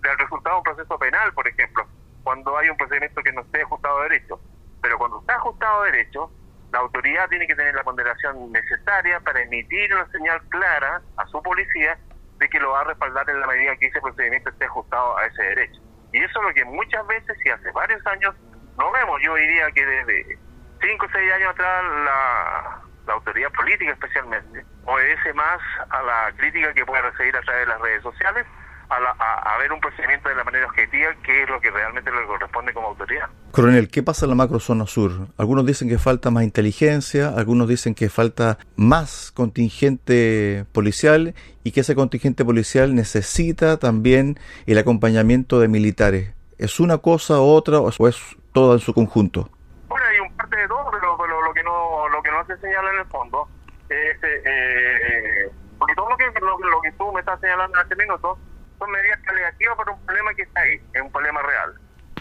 del 0.00 0.18
resultado 0.18 0.56
de 0.56 0.58
un 0.58 0.64
proceso 0.64 0.98
penal, 0.98 1.32
por 1.32 1.48
ejemplo, 1.48 1.86
cuando 2.22 2.56
hay 2.56 2.68
un 2.68 2.76
procedimiento 2.76 3.22
que 3.22 3.32
no 3.32 3.40
esté 3.42 3.62
ajustado 3.62 4.00
a 4.00 4.02
derecho. 4.04 4.40
Pero 4.82 4.98
cuando 4.98 5.20
está 5.20 5.36
ajustado 5.36 5.82
a 5.82 5.86
derecho, 5.86 6.30
la 6.72 6.80
autoridad 6.80 7.28
tiene 7.28 7.46
que 7.46 7.54
tener 7.54 7.74
la 7.74 7.82
ponderación 7.82 8.52
necesaria 8.52 9.20
para 9.20 9.42
emitir 9.42 9.94
una 9.94 10.06
señal 10.10 10.40
clara 10.48 11.00
a 11.16 11.26
su 11.26 11.42
policía 11.42 11.98
de 12.38 12.48
que 12.48 12.60
lo 12.60 12.70
va 12.70 12.80
a 12.80 12.84
respaldar 12.84 13.28
en 13.30 13.40
la 13.40 13.46
medida 13.46 13.76
que 13.76 13.86
ese 13.86 14.00
procedimiento 14.00 14.50
esté 14.50 14.66
ajustado 14.66 15.16
a 15.16 15.26
ese 15.26 15.42
derecho. 15.42 15.80
Y 16.12 16.18
eso 16.18 16.40
es 16.40 16.46
lo 16.46 16.54
que 16.54 16.64
muchas 16.64 17.06
veces 17.06 17.36
y 17.44 17.50
hace 17.50 17.70
varios 17.72 18.04
años 18.06 18.34
no 18.78 18.92
vemos. 18.92 19.20
Yo 19.22 19.34
diría 19.34 19.70
que 19.72 19.84
desde 19.84 20.38
5 20.80 21.06
o 21.06 21.08
6 21.10 21.32
años 21.32 21.50
atrás 21.50 21.84
la, 22.04 22.80
la 23.06 23.12
autoridad 23.14 23.50
política 23.52 23.92
especialmente 23.92 24.64
obedece 24.84 25.32
más 25.32 25.58
a 25.90 26.02
la 26.02 26.32
crítica 26.36 26.72
que 26.74 26.86
puede 26.86 27.02
recibir 27.02 27.36
a 27.36 27.40
través 27.40 27.66
de 27.66 27.72
las 27.72 27.80
redes 27.80 28.02
sociales 28.02 28.46
a, 28.90 29.58
ver 29.58 29.72
un 29.72 29.80
procedimiento 29.80 30.28
de 30.28 30.34
la 30.34 30.44
manera 30.44 30.66
objetiva, 30.66 31.14
que 31.22 31.42
es 31.42 31.48
lo 31.48 31.60
que 31.60 31.70
realmente 31.70 32.10
le 32.10 32.26
corresponde 32.26 32.72
como 32.72 32.88
autoridad. 32.88 33.28
Coronel, 33.50 33.88
¿qué 33.88 34.02
pasa 34.02 34.26
en 34.26 34.30
la 34.30 34.36
macrozona 34.36 34.86
sur? 34.86 35.28
Algunos 35.36 35.66
dicen 35.66 35.88
que 35.88 35.98
falta 35.98 36.30
más 36.30 36.44
inteligencia, 36.44 37.28
algunos 37.28 37.68
dicen 37.68 37.94
que 37.94 38.08
falta 38.08 38.58
más 38.76 39.32
contingente 39.32 40.64
policial 40.72 41.34
y 41.64 41.72
que 41.72 41.80
ese 41.80 41.94
contingente 41.94 42.44
policial 42.44 42.94
necesita 42.94 43.78
también 43.78 44.38
el 44.66 44.78
acompañamiento 44.78 45.60
de 45.60 45.68
militares. 45.68 46.34
¿Es 46.58 46.80
una 46.80 46.98
cosa 46.98 47.40
u 47.40 47.44
otra 47.44 47.80
o 47.80 48.08
es 48.08 48.36
todo 48.52 48.74
en 48.74 48.80
su 48.80 48.94
conjunto? 48.94 49.50
Bueno, 49.88 50.06
hay 50.06 50.18
un 50.20 50.36
parte 50.36 50.56
de 50.56 50.68
todo, 50.68 50.90
pero, 50.90 51.42
lo 51.42 51.54
que 51.54 51.62
no 51.62 52.08
lo 52.08 52.22
que 52.22 52.30
no 52.30 52.44
se 52.46 52.56
señala 52.58 52.90
en 52.92 52.98
el 53.00 53.06
fondo 53.06 53.48
es 53.88 54.22
eh, 54.22 54.42
eh, 54.44 55.50
porque 55.78 55.94
todo 55.94 56.10
lo 56.10 56.16
que, 56.16 56.24
lo 56.24 56.80
que 56.82 56.92
tú 56.92 57.12
me 57.12 57.20
estás 57.20 57.40
señalando 57.40 57.78
en 57.78 57.82
este 57.82 57.96
minuto 57.96 58.38
son 58.78 58.90
medidas 58.90 59.18
paliativas 59.24 59.76
para 59.76 59.92
un 59.92 60.06
problema 60.06 60.34
que 60.34 60.42
está 60.42 60.60
ahí, 60.60 60.80
es 60.92 61.02
un 61.02 61.12
problema 61.12 61.42
real. 61.42 61.74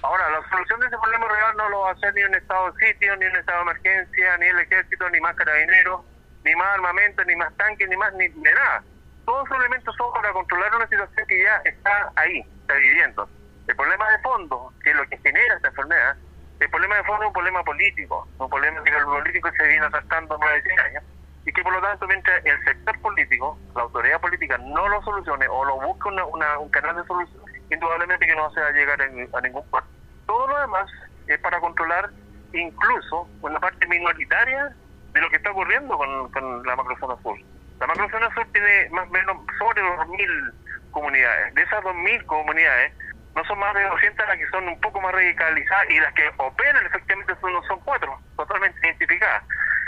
Ahora, 0.03 0.29
la 0.29 0.49
solución 0.49 0.79
de 0.79 0.87
ese 0.87 0.97
problema 0.97 1.27
real 1.27 1.57
no 1.57 1.69
lo 1.69 1.79
va 1.81 1.89
a 1.89 1.93
hacer 1.93 2.13
ni 2.13 2.23
un 2.23 2.35
estado 2.35 2.71
de 2.71 2.87
sitio, 2.87 3.15
ni 3.17 3.25
un 3.25 3.35
estado 3.35 3.65
de 3.65 3.71
emergencia, 3.71 4.37
ni 4.37 4.45
el 4.47 4.59
ejército, 4.59 5.09
ni 5.09 5.19
más 5.19 5.35
carabineros, 5.35 6.01
ni 6.43 6.55
más 6.55 6.67
armamento, 6.75 7.23
ni 7.25 7.35
más 7.35 7.55
tanques, 7.57 7.89
ni 7.89 7.97
más, 7.97 8.13
ni 8.13 8.27
de 8.27 8.53
nada. 8.53 8.83
Todos 9.25 9.45
esos 9.45 9.57
elementos 9.59 9.95
son 9.95 10.13
para 10.13 10.31
controlar 10.33 10.75
una 10.75 10.87
situación 10.87 11.27
que 11.27 11.43
ya 11.43 11.61
está 11.65 12.11
ahí, 12.15 12.39
está 12.61 12.75
viviendo. 12.75 13.29
El 13.67 13.75
problema 13.75 14.09
de 14.11 14.19
fondo, 14.19 14.73
que 14.83 14.91
es 14.91 14.95
lo 14.95 15.07
que 15.09 15.17
genera 15.17 15.55
esta 15.55 15.67
enfermedad, 15.69 16.15
el 16.59 16.69
problema 16.69 16.95
de 16.95 17.03
fondo 17.03 17.23
es 17.23 17.27
un 17.27 17.33
problema 17.33 17.63
político, 17.63 18.27
un 18.37 18.49
problema 18.49 18.83
que 18.83 18.89
el 18.89 19.03
político 19.03 19.51
se 19.57 19.67
viene 19.67 19.85
atrasando 19.85 20.37
nueve 20.39 20.63
años 20.85 21.03
y 21.47 21.53
que 21.53 21.63
por 21.63 21.71
lo 21.71 21.81
tanto 21.81 22.05
mientras 22.07 22.45
el 22.45 22.61
sector 22.65 22.99
político, 22.99 23.57
la 23.73 23.83
autoridad 23.83 24.19
política 24.19 24.57
no 24.57 24.85
lo 24.89 25.01
solucione 25.01 25.47
o 25.47 25.63
lo 25.63 25.79
busque 25.79 26.09
un 26.09 26.69
canal 26.69 26.97
de 26.97 27.05
solución, 27.05 27.41
indudablemente 27.71 28.27
que 28.27 28.35
no 28.35 28.51
se 28.51 28.59
va 28.59 28.67
a 28.67 28.71
llegar 28.71 29.01
a 29.01 29.41
ningún 29.41 29.65
puerto. 29.69 29.89
Todo 30.25 30.45
lo 30.45 30.59
demás 30.59 30.91
es 31.27 31.39
para 31.39 31.61
controlar 31.61 32.09
incluso 32.51 33.29
una 33.41 33.61
parte 33.61 33.87
minoritaria 33.87 34.75
de 35.13 35.21
lo 35.21 35.29
que 35.29 35.37
está 35.37 35.51
ocurriendo 35.51 35.97
con, 35.97 36.63
la 36.65 36.75
macrozona 36.75 37.15
sur. 37.23 37.39
La 37.79 37.87
macrozona 37.87 38.29
sur 38.33 38.45
tiene 38.51 38.89
más 38.89 39.07
o 39.07 39.11
menos 39.11 39.37
sobre 39.57 39.81
2.000 39.81 40.53
comunidades. 40.91 41.55
De 41.55 41.61
esas 41.61 41.81
2.000 41.81 42.25
comunidades, 42.25 42.91
no 43.35 43.45
son 43.45 43.59
más 43.59 43.73
de 43.73 43.85
200 43.85 44.27
las 44.27 44.37
que 44.37 44.47
son 44.47 44.67
un 44.67 44.81
poco 44.81 44.99
más 44.99 45.13
radicalizadas 45.13 45.89
y 45.91 45.99
las 46.01 46.13
que 46.13 46.29
operan 46.35 46.85
efectivamente 46.85 47.35
son, 47.39 47.53
son 47.67 47.79
cuatro, 47.85 48.19
totalmente 48.35 48.85
identificadas. 48.85 49.43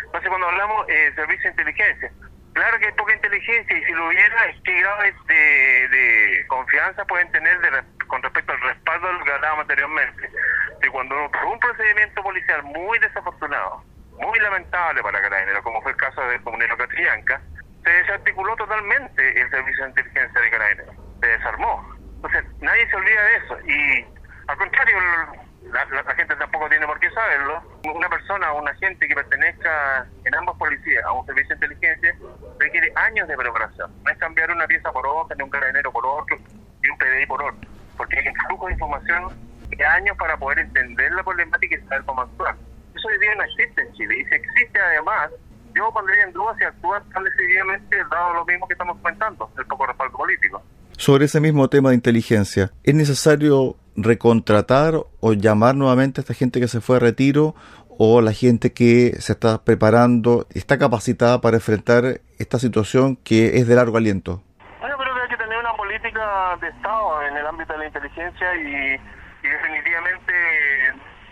Entonces, 0.10 0.30
cuando 0.30 0.48
hablamos 0.48 0.88
de 0.88 1.08
eh, 1.08 1.14
servicio 1.14 1.44
de 1.44 1.50
inteligencia, 1.50 2.12
claro 2.54 2.80
que 2.80 2.88
hay 2.88 2.92
poca 2.94 3.14
inteligencia 3.14 3.78
y 3.78 3.84
si 3.84 3.92
lo 3.92 4.08
hubiera, 4.08 4.54
¿qué 4.64 4.82
grados 4.82 5.04
de, 5.28 6.46
confianza 6.48 7.06
pueden 7.06 7.32
tener 7.32 7.60
con 8.08 8.24
respecto 8.24 8.52
al 8.52 8.62
respaldo 8.62 9.08
de 9.08 9.24
que 9.24 9.32
hablábamos 9.32 9.62
anteriormente? 9.62 10.32
De 10.82 10.90
cuando 10.90 11.16
un 11.16 11.60
procedimiento 11.60 12.24
policial 12.24 12.64
muy 12.64 12.98
desafortunado, 12.98 13.84
muy 14.20 14.40
lamentable 14.40 15.04
para 15.04 15.22
Carabineros, 15.22 15.62
como 15.62 15.80
fue 15.84 15.92
el 15.92 15.98
caso 15.98 16.22
de 16.22 16.42
Comunero 16.42 16.76
Catrillanca, 16.76 17.40
se 17.84 17.92
desarticuló 17.92 18.56
totalmente 18.56 19.42
el 19.42 19.48
servicio 19.52 19.84
de 19.84 19.90
inteligencia 19.92 20.42
de 20.42 20.50
Carabineros, 20.50 20.96
se 21.22 21.28
desarmó. 21.28 21.96
Entonces, 22.16 22.46
nadie 22.62 22.90
se 22.90 22.96
olvida 22.96 23.24
de 23.26 23.36
eso. 23.36 23.60
Y 23.68 24.06
al 24.48 24.58
contrario, 24.58 24.98
la, 25.72 26.16
gente 26.16 26.36
tampoco 26.36 26.70
tiene 26.70 26.86
por 26.86 27.00
qué 27.00 27.10
saberlo. 27.12 27.62
Una 27.94 28.10
persona 28.10 28.52
o 28.54 28.62
un 28.62 28.68
agente 28.68 29.08
que 29.08 29.16
pertenezca 29.16 30.08
en 30.24 30.36
ambos 30.36 30.58
policías 30.58 31.04
a 31.06 31.12
un 31.14 31.26
servicio 31.26 31.56
de 31.56 31.66
inteligencia 31.66 32.16
requiere 32.60 32.92
años 32.96 33.28
de 33.28 33.38
preparación. 33.38 33.92
No 34.04 34.12
es 34.12 34.18
cambiar 34.18 34.52
una 34.52 34.68
pieza 34.68 34.92
por 34.92 35.06
otra, 35.06 35.36
ni 35.36 35.44
un 35.44 35.50
carabinero 35.50 35.92
por 35.92 36.06
otro, 36.06 36.38
y 36.84 36.90
un 36.90 36.98
PDI 36.98 37.26
por 37.28 37.42
otro. 37.44 37.70
Porque 37.98 38.20
hay 38.20 38.28
un 38.28 38.36
flujo 38.48 38.68
de 38.68 38.74
información 38.74 39.50
de 39.70 39.86
años 39.86 40.18
para 40.18 40.38
poder 40.38 40.60
entender 40.60 41.12
la 41.12 41.24
problemática 41.24 41.76
y 41.76 41.82
saber 41.82 42.04
cómo 42.06 42.22
actuar. 42.22 42.56
Eso 42.96 43.08
hoy 43.08 43.20
día 43.20 43.36
no 43.36 43.44
existe 43.44 43.82
en 43.82 43.94
Chile. 43.94 44.20
Y 44.20 44.26
si 44.26 44.36
existe 44.36 44.80
además, 44.80 45.30
yo 45.76 45.92
pondría 45.94 46.24
en 46.24 46.34
duda 46.34 46.56
si 46.58 46.64
actúa 46.64 47.04
tan 47.14 47.24
decididamente 47.24 47.98
dado 48.10 48.34
lo 48.34 48.46
mismo 48.46 48.68
que 48.68 48.74
estamos 48.74 48.98
comentando, 48.98 49.52
el 49.58 49.66
poco 49.66 49.86
respaldo 49.86 50.18
político. 50.18 50.64
Sobre 50.98 51.26
ese 51.26 51.40
mismo 51.40 51.70
tema 51.70 51.90
de 51.90 51.96
inteligencia, 51.96 52.72
¿es 52.84 52.94
necesario 52.94 53.78
recontratar 54.04 54.94
o 55.20 55.34
llamar 55.34 55.76
nuevamente 55.76 56.20
a 56.20 56.22
esta 56.22 56.34
gente 56.34 56.60
que 56.60 56.68
se 56.68 56.82
fue 56.82 56.98
a 56.98 57.00
retiro 57.00 57.56
o 58.02 58.22
la 58.22 58.32
gente 58.32 58.72
que 58.72 59.12
se 59.20 59.34
está 59.34 59.64
preparando, 59.66 60.48
está 60.54 60.80
capacitada 60.80 61.42
para 61.42 61.58
enfrentar 61.58 62.22
esta 62.40 62.58
situación 62.58 63.18
que 63.18 63.58
es 63.58 63.68
de 63.68 63.76
largo 63.76 63.98
aliento? 63.98 64.42
Bueno, 64.80 64.98
creo 64.98 65.14
que 65.14 65.22
hay 65.22 65.28
que 65.28 65.36
tener 65.36 65.58
una 65.60 65.74
política 65.74 66.58
de 66.62 66.70
Estado 66.70 67.24
en 67.24 67.36
el 67.36 67.46
ámbito 67.46 67.74
de 67.74 67.80
la 67.80 67.86
inteligencia 67.88 68.56
y, 68.56 68.98
definitivamente 69.44 70.34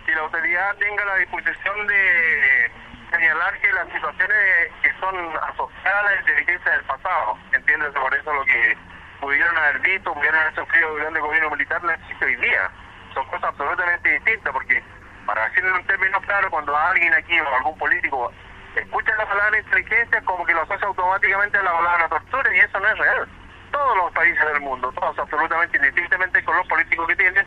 que 0.06 0.12
la 0.14 0.22
autoridad 0.22 0.76
tenga 0.76 1.06
la 1.06 1.16
disposición 1.18 1.88
de 1.88 2.72
señalar 3.12 3.60
que 3.62 3.72
las 3.72 3.88
situaciones 3.88 4.38
que 4.84 4.92
son 5.00 5.16
asociadas 5.44 6.04
a 6.04 6.04
la 6.04 6.20
inteligencia 6.20 6.72
del 6.72 6.84
pasado, 6.84 7.38
entiendes, 7.54 7.92
por 7.92 8.14
eso 8.14 8.34
lo 8.34 8.44
que 8.44 8.78
pudieron 9.20 9.58
haber 9.58 9.80
visto, 9.80 10.14
pudieron 10.14 10.40
haber 10.40 10.56
sufrido 10.56 10.90
durante 10.92 11.20
el 11.20 11.26
gobierno 11.26 11.50
militar, 11.52 11.84
no 11.84 11.92
existe 11.92 12.26
hoy 12.26 12.36
día. 12.38 12.70
Son 13.14 13.26
cosas 13.28 13.46
absolutamente 13.46 14.10
distintas, 14.10 14.54
porque, 14.54 14.84
para 15.26 15.48
decirlo 15.50 15.76
en 15.76 15.86
términos 15.88 16.24
claros, 16.26 16.50
cuando 16.52 16.76
alguien 16.76 17.14
aquí 17.14 17.40
o 17.40 17.56
algún 17.56 17.78
político 17.78 18.32
escucha 18.76 19.16
la 19.18 19.28
palabra 19.28 19.60
inteligencia, 19.60 20.22
como 20.22 20.46
que 20.46 20.54
lo 20.54 20.62
asocia 20.62 20.88
automáticamente 20.88 21.58
a 21.58 21.64
la 21.64 21.72
palabra 21.72 22.10
tortura, 22.10 22.56
y 22.56 22.60
eso 22.60 22.80
no 22.80 22.88
es 22.88 22.98
real. 22.98 23.28
Todos 23.72 23.98
los 23.98 24.12
países 24.14 24.46
del 24.46 24.62
mundo, 24.62 24.92
todos 24.94 25.18
absolutamente 25.20 25.78
indistintamente 25.78 26.44
con 26.44 26.56
los 26.56 26.68
políticos 26.68 27.08
que 27.08 27.16
tienen, 27.16 27.46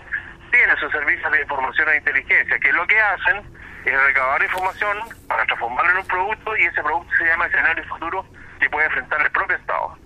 tienen 0.50 0.77
sus 0.77 0.91
servicios 0.93 1.31
de 1.31 1.43
información 1.43 1.89
e 1.89 1.97
inteligencia, 1.97 2.59
que 2.59 2.73
lo 2.73 2.87
que 2.87 3.00
hacen 3.00 3.45
es 3.85 4.03
recabar 4.03 4.43
información 4.43 4.99
para 5.27 5.47
transformarlo 5.47 5.93
en 5.93 5.99
un 5.99 6.07
producto 6.07 6.57
y 6.57 6.65
ese 6.65 6.83
producto 6.83 7.15
se 7.17 7.25
llama 7.25 7.47
escenario 7.47 7.85
futuro 7.85 8.25
que 8.59 8.69
puede 8.69 8.87
enfrentar 8.87 9.23
el 9.23 9.31
propio 9.31 9.57
Estado. 9.57 10.00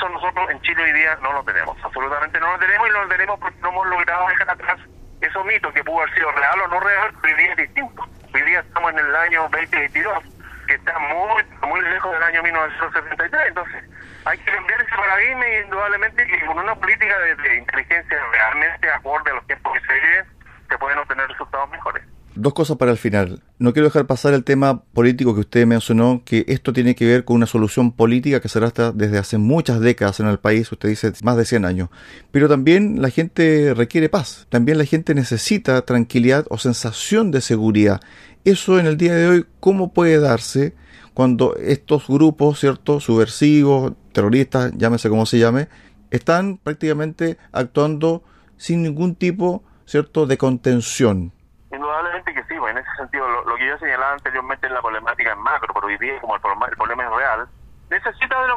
Eso 0.00 0.08
nosotros 0.08 0.48
en 0.48 0.58
Chile 0.62 0.82
hoy 0.82 0.92
día 0.94 1.14
no 1.20 1.30
lo 1.30 1.44
tenemos, 1.44 1.76
absolutamente 1.84 2.40
no 2.40 2.52
lo 2.52 2.58
tenemos 2.58 2.88
y 2.88 2.90
no 2.90 3.02
lo 3.02 3.08
tenemos 3.08 3.38
porque 3.38 3.60
no 3.60 3.68
hemos 3.68 3.86
logrado 3.86 4.28
dejar 4.28 4.50
atrás 4.50 4.78
esos 5.20 5.44
mitos 5.44 5.74
que 5.74 5.84
pudo 5.84 6.00
haber 6.00 6.14
sido 6.14 6.32
real 6.32 6.58
o 6.58 6.68
no 6.68 6.80
real, 6.80 7.14
hoy 7.22 7.34
día 7.34 7.50
es 7.50 7.56
distinto. 7.58 8.08
Hoy 8.32 8.40
día 8.40 8.60
estamos 8.60 8.92
en 8.92 8.98
el 8.98 9.14
año 9.14 9.42
2022, 9.42 10.24
que 10.66 10.74
está 10.74 10.98
muy, 11.00 11.44
muy 11.68 11.80
lejos 11.82 12.12
del 12.12 12.22
año 12.22 12.42
1973, 12.42 13.48
entonces 13.48 13.84
hay 14.24 14.38
que 14.38 14.50
cambiar 14.50 14.80
ese 14.80 14.96
paradigma 14.96 15.46
y 15.46 15.56
indudablemente 15.64 16.26
que 16.26 16.46
con 16.46 16.58
una 16.58 16.74
política 16.76 17.18
de, 17.18 17.56
inteligencia 17.56 18.18
realmente 18.32 18.90
acorde 18.90 19.30
a 19.32 19.34
los 19.34 19.46
tiempos 19.48 19.74
que 19.74 19.86
se 19.86 19.92
viven, 19.92 20.24
se 20.66 20.78
pueden 20.78 20.96
obtener 20.96 21.28
resultados 21.28 21.68
mejores. 21.68 22.09
Dos 22.40 22.54
cosas 22.54 22.78
para 22.78 22.90
el 22.90 22.96
final. 22.96 23.42
No 23.58 23.74
quiero 23.74 23.88
dejar 23.88 24.06
pasar 24.06 24.32
el 24.32 24.44
tema 24.44 24.82
político 24.82 25.34
que 25.34 25.40
usted 25.40 25.66
mencionó, 25.66 26.22
que 26.24 26.46
esto 26.48 26.72
tiene 26.72 26.94
que 26.94 27.04
ver 27.04 27.26
con 27.26 27.36
una 27.36 27.44
solución 27.44 27.92
política 27.92 28.40
que 28.40 28.48
se 28.48 28.58
arrastra 28.58 28.92
desde 28.92 29.18
hace 29.18 29.36
muchas 29.36 29.78
décadas 29.78 30.20
en 30.20 30.26
el 30.26 30.38
país, 30.38 30.72
usted 30.72 30.88
dice 30.88 31.12
más 31.22 31.36
de 31.36 31.44
100 31.44 31.66
años. 31.66 31.90
Pero 32.30 32.48
también 32.48 33.02
la 33.02 33.10
gente 33.10 33.74
requiere 33.74 34.08
paz, 34.08 34.46
también 34.48 34.78
la 34.78 34.86
gente 34.86 35.14
necesita 35.14 35.82
tranquilidad 35.82 36.46
o 36.48 36.56
sensación 36.56 37.30
de 37.30 37.42
seguridad. 37.42 38.00
Eso 38.46 38.80
en 38.80 38.86
el 38.86 38.96
día 38.96 39.14
de 39.14 39.28
hoy, 39.28 39.46
¿cómo 39.60 39.92
puede 39.92 40.18
darse 40.18 40.72
cuando 41.12 41.56
estos 41.56 42.08
grupos, 42.08 42.58
¿cierto?, 42.58 43.00
subversivos, 43.00 43.92
terroristas, 44.14 44.72
llámese 44.78 45.10
como 45.10 45.26
se 45.26 45.38
llame, 45.38 45.68
están 46.10 46.56
prácticamente 46.56 47.36
actuando 47.52 48.24
sin 48.56 48.82
ningún 48.82 49.14
tipo, 49.14 49.62
¿cierto?, 49.84 50.24
de 50.24 50.38
contención 50.38 51.34
Que 52.24 52.44
sí, 52.44 52.54
pues, 52.58 52.70
en 52.72 52.78
ese 52.78 52.94
sentido, 52.96 53.28
lo, 53.28 53.56
que 53.56 53.66
yo 53.66 53.78
señalaba 53.78 54.12
anteriormente 54.12 54.66
en 54.66 54.74
la 54.74 54.82
problemática 54.82 55.32
en 55.32 55.38
macro, 55.38 55.74
pero 55.74 55.86
hoy 55.86 55.98
día 55.98 56.20
como 56.20 56.36
el 56.36 56.40
problema, 56.40 56.66
el 56.66 56.76
problema 56.76 57.04
es 57.04 57.10
real, 57.10 57.48
necesita 57.90 58.38
de 58.38 58.52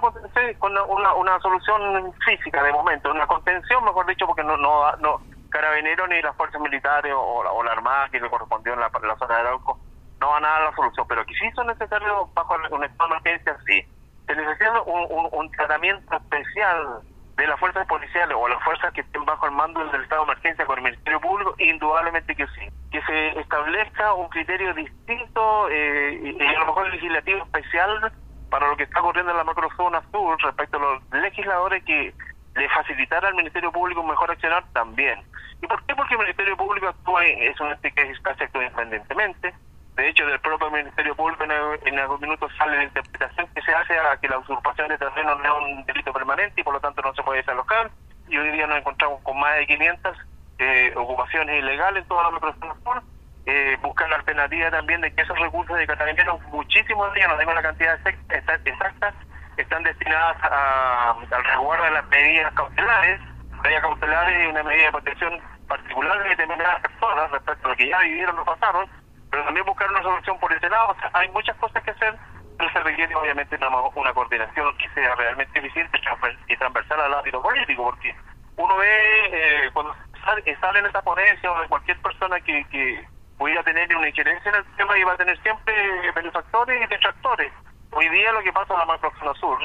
una, 0.62 0.84
una, 0.84 1.14
una, 1.14 1.40
solución 1.40 2.14
física 2.26 2.62
de 2.64 2.72
momento, 2.72 3.12
una 3.12 3.28
contención, 3.28 3.84
mejor 3.84 4.06
dicho, 4.06 4.28
porque 4.28 4.44
no 4.44 4.58
no 4.58 4.92
no 4.98 5.22
Carabineros 5.50 6.10
ni 6.10 6.20
las 6.22 6.36
fuerzas 6.36 6.60
militares 6.62 7.14
o, 7.16 7.64
la, 7.64 7.72
Armada 7.72 8.10
que 8.10 8.20
le 8.20 8.30
correspondió 8.30 8.74
en 8.74 8.80
la, 8.80 8.90
zona 8.90 9.36
de 9.36 9.42
Arauco 9.42 9.80
no 10.20 10.30
van 10.30 10.46
a 10.46 10.50
dar 10.50 10.62
la 10.64 10.76
solución, 10.76 11.06
pero 11.08 11.26
que 11.26 11.34
sí 11.36 11.52
son 11.54 11.68
necesarios 11.68 12.34
bajo 12.34 12.56
un 12.72 12.82
de 12.82 12.88
emergencia, 12.88 13.58
sí. 13.68 13.86
Se 14.26 14.36
necesita 14.36 14.82
un, 14.84 15.28
un, 15.32 15.52
tratamiento 15.52 16.16
especial 16.16 17.02
de 17.36 17.48
las 17.48 17.60
fuerzas 17.60 17.88
policiales 17.88 18.36
o 18.40 18.48
las 18.48 18.62
fuerzas 18.64 18.94
que 18.94 19.02
estén 19.02 19.26
bajo 19.26 19.46
el 19.46 19.54
mando 19.54 19.84
del 19.86 20.04
estado 20.04 20.26
de 20.26 20.32
emergencia 20.32 20.66
con 20.66 20.78
el 20.78 20.84
Ministerio 20.84 21.20
Público, 21.20 21.56
indudablemente 21.58 22.36
que 22.36 22.46
sí. 22.48 22.68
Que 22.92 23.02
se 23.02 23.40
establezca 23.40 24.14
un 24.14 24.30
criterio 24.30 24.74
distinto 24.74 25.70
eh, 25.70 26.36
y 26.40 26.44
a 26.44 26.60
lo 26.60 26.68
mejor 26.68 26.90
legislativo 26.94 27.44
especial 27.44 28.12
para 28.50 28.68
lo 28.68 28.78
que 28.78 28.84
está 28.84 29.02
ocurriendo 29.02 29.32
en 29.32 29.38
la 29.38 29.44
macrozona 29.44 30.04
sur 30.12 30.38
respecto 30.44 30.78
a 30.78 30.80
los 30.80 31.04
legisladores 31.12 31.84
que 31.86 32.14
le 32.56 32.70
facilitara 32.70 33.30
al 33.30 33.36
Ministerio 33.36 33.72
Público 33.72 34.02
un 34.02 34.10
mejor 34.10 34.30
accionar 34.30 34.64
también. 34.74 35.20
¿Y 35.62 35.68
por 35.68 35.84
qué? 35.86 35.96
Porque 35.96 36.14
el 36.14 36.20
Ministerio 36.20 36.56
Público 36.56 36.88
actúa, 36.88 37.26
es 37.26 37.60
un 37.60 37.72
ente 37.72 37.92
que 37.92 38.14
actúa 38.24 38.64
independientemente. 38.64 39.54
De 39.96 40.10
hecho, 40.10 40.26
del 40.26 40.40
propio 40.40 40.72
Ministerio 40.72 41.16
Público 41.16 41.44
en, 41.44 42.00
algún 42.00 42.22
minuto 42.22 42.50
sale 42.58 42.78
la 42.78 42.84
interpretación 42.84 43.48
que 43.54 43.62
se 43.62 43.74
hace 43.74 43.98
a 43.98 44.18
que 44.18 44.28
la 44.28 44.40
usurpación 44.40 44.90
de 44.90 44.98
terreno 44.98 45.36
no 45.36 45.44
es 45.44 45.66
un 45.66 45.86
delito 45.86 46.12
permanente 46.12 46.62
y 46.62 46.64
por 46.64 46.74
lo 46.74 46.80
tanto 46.80 47.02
no 47.02 47.14
se 47.14 47.22
puede 47.22 47.40
desalojar. 47.40 47.92
Y 48.28 48.38
hoy 48.38 48.52
día 48.52 48.66
nos 48.66 48.78
encontramos 48.78 49.22
con 49.22 49.40
más 49.40 49.56
de 49.56 49.68
500 49.68 50.18
eh, 50.60 50.94
ocupaciones 50.96 51.60
ilegales 51.60 52.04
en 52.04 52.10
toda 52.10 52.32
la 52.32 52.40
sur 52.84 53.04
eh, 53.46 53.78
buscar 53.82 54.10
la 54.10 54.16
alternativa 54.16 54.72
también 54.72 55.02
de 55.02 55.14
que 55.14 55.22
esos 55.22 55.38
recursos 55.38 55.78
de 55.78 55.86
carabineros, 55.86 56.42
muchísimos 56.44 57.14
de 57.14 57.20
ellos, 57.20 57.32
no 57.32 57.38
tengo 57.38 57.54
la 57.54 57.62
cantidad 57.62 58.00
exacta, 58.30 59.14
están 59.58 59.84
destinadas 59.84 60.38
a, 60.44 61.12
al 61.12 61.44
resguardo 61.44 61.84
de 61.84 61.92
las 61.92 62.08
medidas 62.08 62.54
cautelares, 62.54 63.20
medidas 63.62 63.82
cautelares 63.82 64.44
y 64.44 64.48
una 64.48 64.64
medida 64.64 64.86
de 64.86 64.92
protección 64.92 65.42
particular 65.68 66.24
de 66.24 66.30
determinadas 66.30 66.82
personas 66.82 67.32
respecto 67.32 67.68
a 67.68 67.70
lo 67.72 67.76
que 67.76 67.90
ya 67.90 68.00
vivieron 68.00 68.40
o 68.40 68.46
pasaron, 68.46 68.90
pero 69.34 69.46
también 69.46 69.66
buscar 69.66 69.90
una 69.90 70.04
solución 70.04 70.38
por 70.38 70.54
ese 70.54 70.70
lado. 70.70 70.92
O 70.92 70.96
sea, 71.00 71.10
hay 71.14 71.28
muchas 71.30 71.58
cosas 71.58 71.82
que 71.82 71.90
hacer, 71.90 72.16
pero 72.56 72.72
se 72.72 72.80
requiere 72.82 73.16
obviamente 73.16 73.56
una, 73.56 73.70
una 73.96 74.14
coordinación 74.14 74.78
que 74.78 74.88
sea 74.90 75.16
realmente 75.16 75.58
eficiente 75.58 76.00
y 76.48 76.56
transversal 76.56 77.02
al 77.02 77.16
ámbito 77.16 77.42
político, 77.42 77.84
porque 77.86 78.16
uno 78.58 78.78
ve 78.78 78.86
eh, 79.32 79.72
cuando 79.74 79.96
sale, 80.24 80.56
sale 80.62 80.80
en 80.80 80.86
esta 80.86 81.02
ponencia 81.02 81.52
o 81.52 81.60
de 81.60 81.68
cualquier 81.68 82.00
persona 82.04 82.40
que, 82.42 82.64
que 82.66 83.04
voy 83.40 83.58
a 83.58 83.64
tener 83.64 83.96
una 83.96 84.08
injerencia 84.08 84.50
en 84.52 84.58
el 84.58 84.66
tema 84.76 85.00
y 85.00 85.04
va 85.04 85.14
a 85.14 85.18
tener 85.18 85.42
siempre 85.42 85.74
benefactores 86.12 86.84
y 86.84 86.88
detractores. 86.88 87.52
Hoy 87.90 88.08
día 88.10 88.32
lo 88.34 88.44
que 88.44 88.54
pasa 88.54 88.74
en 88.74 88.80
la 88.82 88.86
macrozona 88.86 89.34
sur, 89.34 89.58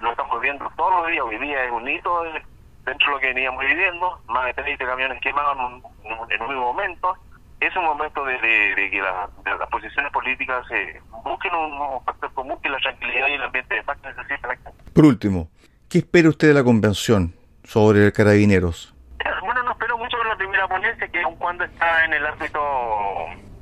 lo 0.00 0.10
estamos 0.12 0.40
viendo 0.40 0.66
todos 0.78 1.02
los 1.02 1.08
días, 1.08 1.24
hoy 1.26 1.36
día 1.36 1.64
es 1.64 1.70
un 1.70 1.86
hito 1.86 2.22
dentro 2.86 3.06
de 3.08 3.12
lo 3.12 3.20
que 3.20 3.26
veníamos 3.34 3.66
viviendo, 3.66 4.18
más 4.28 4.46
de 4.46 4.54
30 4.54 4.86
camiones 4.86 5.20
quemados 5.20 5.58
en 6.04 6.40
un, 6.40 6.48
mismo 6.48 6.72
momento. 6.72 7.18
Es 7.60 7.76
un 7.76 7.84
momento 7.84 8.24
de, 8.24 8.38
que 8.38 9.00
las 9.00 9.68
posiciones 9.70 10.10
políticas 10.12 10.64
eh, 10.70 11.00
busquen 11.24 11.54
un, 11.54 12.02
factor 12.04 12.32
común 12.32 12.58
que 12.62 12.70
la 12.70 12.78
tranquilidad 12.78 13.28
y 13.28 13.32
el 13.32 13.42
ambiente 13.42 13.74
de 13.74 13.82
paz 13.82 13.98
necesita 14.02 14.48
la 14.48 14.58
Por 14.94 15.04
último, 15.04 15.48
¿qué 15.88 15.98
espera 15.98 16.30
usted 16.30 16.48
de 16.48 16.54
la 16.54 16.64
convención 16.64 17.34
sobre 17.64 18.10
carabineros? 18.12 18.94
primera 20.40 20.66
ponencia, 20.66 21.06
que 21.08 21.20
aun 21.20 21.36
cuando 21.36 21.64
está 21.64 22.04
en 22.06 22.14
el 22.14 22.26
ámbito 22.26 22.60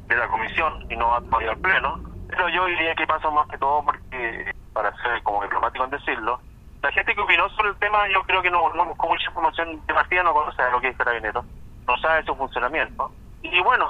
de 0.06 0.16
la 0.16 0.28
comisión 0.28 0.86
y 0.88 0.96
no 0.96 1.12
ha 1.12 1.20
podido 1.20 1.50
al 1.50 1.58
pleno, 1.58 2.00
pero 2.28 2.48
yo 2.48 2.66
diría 2.66 2.94
que 2.94 3.06
pasa 3.06 3.28
más 3.30 3.48
que 3.48 3.58
todo 3.58 3.84
porque, 3.84 4.54
para 4.72 4.90
ser 5.02 5.20
como 5.24 5.42
diplomático 5.42 5.84
en 5.84 5.90
decirlo, 5.90 6.40
la 6.82 6.92
gente 6.92 7.14
que 7.16 7.20
opinó 7.20 7.48
sobre 7.50 7.70
el 7.70 7.76
tema 7.76 8.08
yo 8.08 8.22
creo 8.22 8.40
que 8.42 8.50
no, 8.50 8.72
no 8.74 8.86
buscó 8.86 9.08
mucha 9.08 9.26
información 9.26 9.84
de 9.86 9.92
partida, 9.92 10.22
no 10.22 10.32
conoce 10.32 10.62
lo 10.70 10.80
que 10.80 10.88
es 10.88 10.96
Carabinero, 10.96 11.44
no 11.86 11.98
sabe 11.98 12.24
su 12.24 12.34
funcionamiento. 12.36 13.12
Y 13.50 13.60
bueno, 13.62 13.88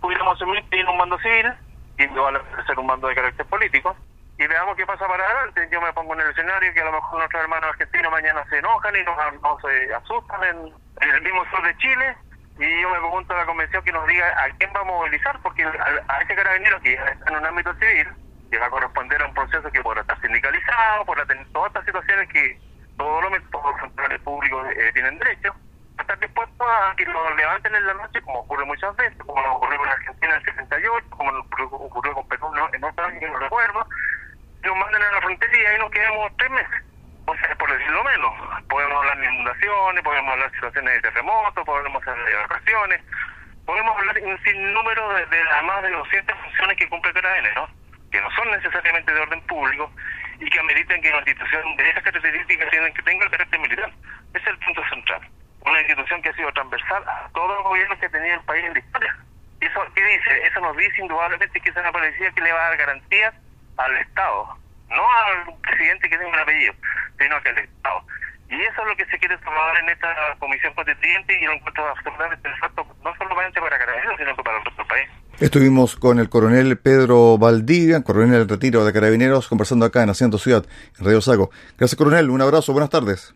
pudiéramos 0.00 0.34
asumir 0.34 0.62
que 0.64 0.70
tiene 0.70 0.90
un 0.90 0.98
mando 0.98 1.18
civil, 1.18 1.52
y 1.98 2.06
va 2.06 2.28
a 2.30 2.66
ser 2.66 2.78
un 2.78 2.86
mando 2.86 3.08
de 3.08 3.14
carácter 3.14 3.46
político, 3.46 3.96
y 4.40 4.46
veamos 4.46 4.74
qué 4.74 4.86
pasa 4.86 5.06
para 5.06 5.22
adelante. 5.22 5.68
Yo 5.70 5.82
me 5.82 5.92
pongo 5.92 6.14
en 6.14 6.20
el 6.20 6.30
escenario 6.30 6.72
que 6.72 6.80
a 6.80 6.86
lo 6.86 6.92
mejor 6.92 7.18
nuestros 7.18 7.42
hermanos 7.42 7.68
argentinos 7.70 8.10
mañana 8.10 8.42
se 8.48 8.58
enojan 8.58 8.96
y 8.96 9.02
nos, 9.04 9.16
nos 9.42 9.64
asustan 10.02 10.44
en, 10.44 10.72
el 11.08 11.22
mismo 11.22 11.44
sur 11.50 11.62
de 11.62 11.76
Chile. 11.76 12.16
Y 12.58 12.80
yo 12.80 12.88
me 12.88 12.98
pregunto 12.98 13.34
a 13.34 13.36
la 13.36 13.46
convención 13.46 13.84
que 13.84 13.92
nos 13.92 14.06
diga 14.06 14.26
a 14.42 14.48
quién 14.56 14.70
va 14.74 14.80
a 14.80 14.84
movilizar, 14.84 15.38
porque 15.42 15.62
a, 15.64 16.22
ese 16.22 16.34
carabinero 16.34 16.80
que 16.80 16.94
está 16.94 17.30
en 17.30 17.36
un 17.36 17.46
ámbito 17.46 17.74
civil, 17.74 18.08
que 18.50 18.58
va 18.58 18.66
a 18.66 18.70
corresponder 18.70 19.20
a 19.22 19.26
un 19.26 19.34
proceso 19.34 19.70
que 19.70 19.82
podrá 19.82 20.00
estar 20.00 20.18
sindicalizado, 20.22 21.04
podrá 21.04 21.26
tener 21.26 21.46
todas 21.52 21.68
estas 21.68 21.84
situaciones 21.84 22.28
que 22.30 22.58
todos 22.96 23.22
los, 23.22 23.40
funcionarios 23.78 24.22
públicos 24.22 24.66
eh, 24.74 24.90
tienen 24.94 25.18
derecho, 25.18 25.50
a 25.50 25.69
estar 26.10 26.18
dispuestos 26.18 26.66
a 26.66 26.94
que 26.96 27.04
lo 27.04 27.36
levanten 27.36 27.74
en 27.74 27.86
la 27.86 27.94
noche, 27.94 28.20
como 28.22 28.40
ocurre 28.40 28.64
muchas 28.64 28.96
veces, 28.96 29.16
como 29.18 29.40
ocurrió 29.54 29.78
con 29.78 29.88
Argentina 29.88 30.32
en 30.32 30.38
el 30.38 30.44
78, 30.44 31.06
como 31.10 31.30
ocurrió 31.30 32.14
con 32.14 32.28
Perú 32.28 32.52
en 32.72 32.84
otros 32.84 33.08
años, 33.08 33.30
no 33.30 33.38
recuerdo, 33.38 33.86
nos 34.62 34.76
manden 34.76 35.02
a 35.02 35.12
la 35.12 35.20
frontera 35.20 35.56
y 35.56 35.66
ahí 35.66 35.78
nos 35.78 35.90
quedamos 35.90 36.32
tres 36.36 36.50
meses. 36.50 36.82
O 37.26 37.36
sea, 37.36 37.54
por 37.56 37.70
decirlo 37.70 38.02
menos. 38.02 38.32
Podemos 38.68 38.96
hablar 38.96 39.18
de 39.20 39.26
inundaciones, 39.26 40.02
podemos 40.02 40.32
hablar 40.32 40.50
de 40.50 40.54
situaciones 40.56 40.94
de 40.94 41.00
terremotos, 41.00 41.64
podemos 41.64 42.08
hablar 42.08 42.26
de 42.26 42.34
vacaciones, 42.34 43.00
podemos 43.64 43.96
hablar 43.96 44.18
un 44.22 44.42
sinnúmero 44.42 45.12
de, 45.14 45.26
de 45.26 45.44
las 45.44 45.62
más 45.62 45.82
de 45.82 45.90
200 45.90 46.38
funciones 46.38 46.76
que 46.76 46.88
cumple 46.88 47.12
Carabinero, 47.12 47.68
¿no? 47.68 47.80
que 48.10 48.20
no 48.20 48.30
son 48.32 48.50
necesariamente 48.50 49.14
de 49.14 49.20
orden 49.20 49.40
público 49.42 49.92
y 50.40 50.50
que 50.50 50.58
ameriten 50.58 51.00
que 51.02 51.10
una 51.10 51.18
institución 51.18 51.76
de 51.76 51.90
esas 51.90 52.02
características 52.02 52.70
tenga 52.70 53.24
el 53.24 53.30
carácter 53.30 53.60
militar. 53.60 53.92
Ese 54.34 54.42
es 54.42 54.46
el 54.46 54.58
punto 54.58 54.82
central. 54.88 54.99
Que 56.90 56.96
a 56.96 57.30
todos 57.32 57.54
los 57.54 57.62
gobiernos 57.62 57.98
que 58.00 58.08
tenido 58.08 58.34
el 58.34 58.42
país 58.42 58.64
en 58.64 58.72
la 58.74 58.80
historia. 58.80 59.16
¿Eso 59.60 59.80
qué 59.94 60.02
dice? 60.02 60.46
Eso 60.48 60.60
nos 60.60 60.76
dice 60.76 61.02
indudablemente 61.02 61.60
que 61.60 61.70
es 61.70 61.76
una 61.76 61.92
policía 61.92 62.32
que 62.32 62.40
le 62.40 62.52
va 62.52 62.66
a 62.66 62.68
dar 62.70 62.78
garantías 62.78 63.34
al 63.76 63.96
Estado, 63.98 64.58
no 64.88 65.02
al 65.12 65.54
presidente 65.62 66.08
que 66.08 66.18
tenga 66.18 66.30
un 66.30 66.38
apellido, 66.38 66.74
sino 67.16 67.36
al 67.36 67.58
Estado. 67.58 68.02
Y 68.48 68.60
eso 68.60 68.82
es 68.82 68.88
lo 68.88 68.96
que 68.96 69.06
se 69.06 69.18
quiere 69.20 69.38
tomar 69.38 69.76
en 69.76 69.88
esta 69.90 70.34
comisión 70.40 70.74
constituyente 70.74 71.40
y 71.40 71.44
lo 71.44 71.52
encuentro 71.52 71.86
absolutamente 71.86 72.48
exacto, 72.48 72.84
no 73.04 73.14
solamente 73.14 73.60
para 73.60 73.78
Carabineros, 73.78 74.16
sino 74.18 74.34
para 74.34 74.58
el 74.58 74.64
resto 74.64 74.82
del 74.82 74.86
país. 74.88 75.08
Estuvimos 75.38 75.94
con 75.94 76.18
el 76.18 76.28
coronel 76.28 76.76
Pedro 76.76 77.38
Valdivia, 77.38 78.02
coronel 78.02 78.32
del 78.32 78.48
retiro 78.48 78.84
de 78.84 78.92
Carabineros, 78.92 79.46
conversando 79.46 79.86
acá 79.86 80.02
en 80.02 80.10
Haciendo 80.10 80.38
Ciudad, 80.38 80.64
en 80.98 81.04
Radio 81.04 81.20
Sago. 81.20 81.50
Gracias, 81.78 81.96
coronel. 81.96 82.30
Un 82.30 82.42
abrazo. 82.42 82.72
Buenas 82.72 82.90
tardes. 82.90 83.32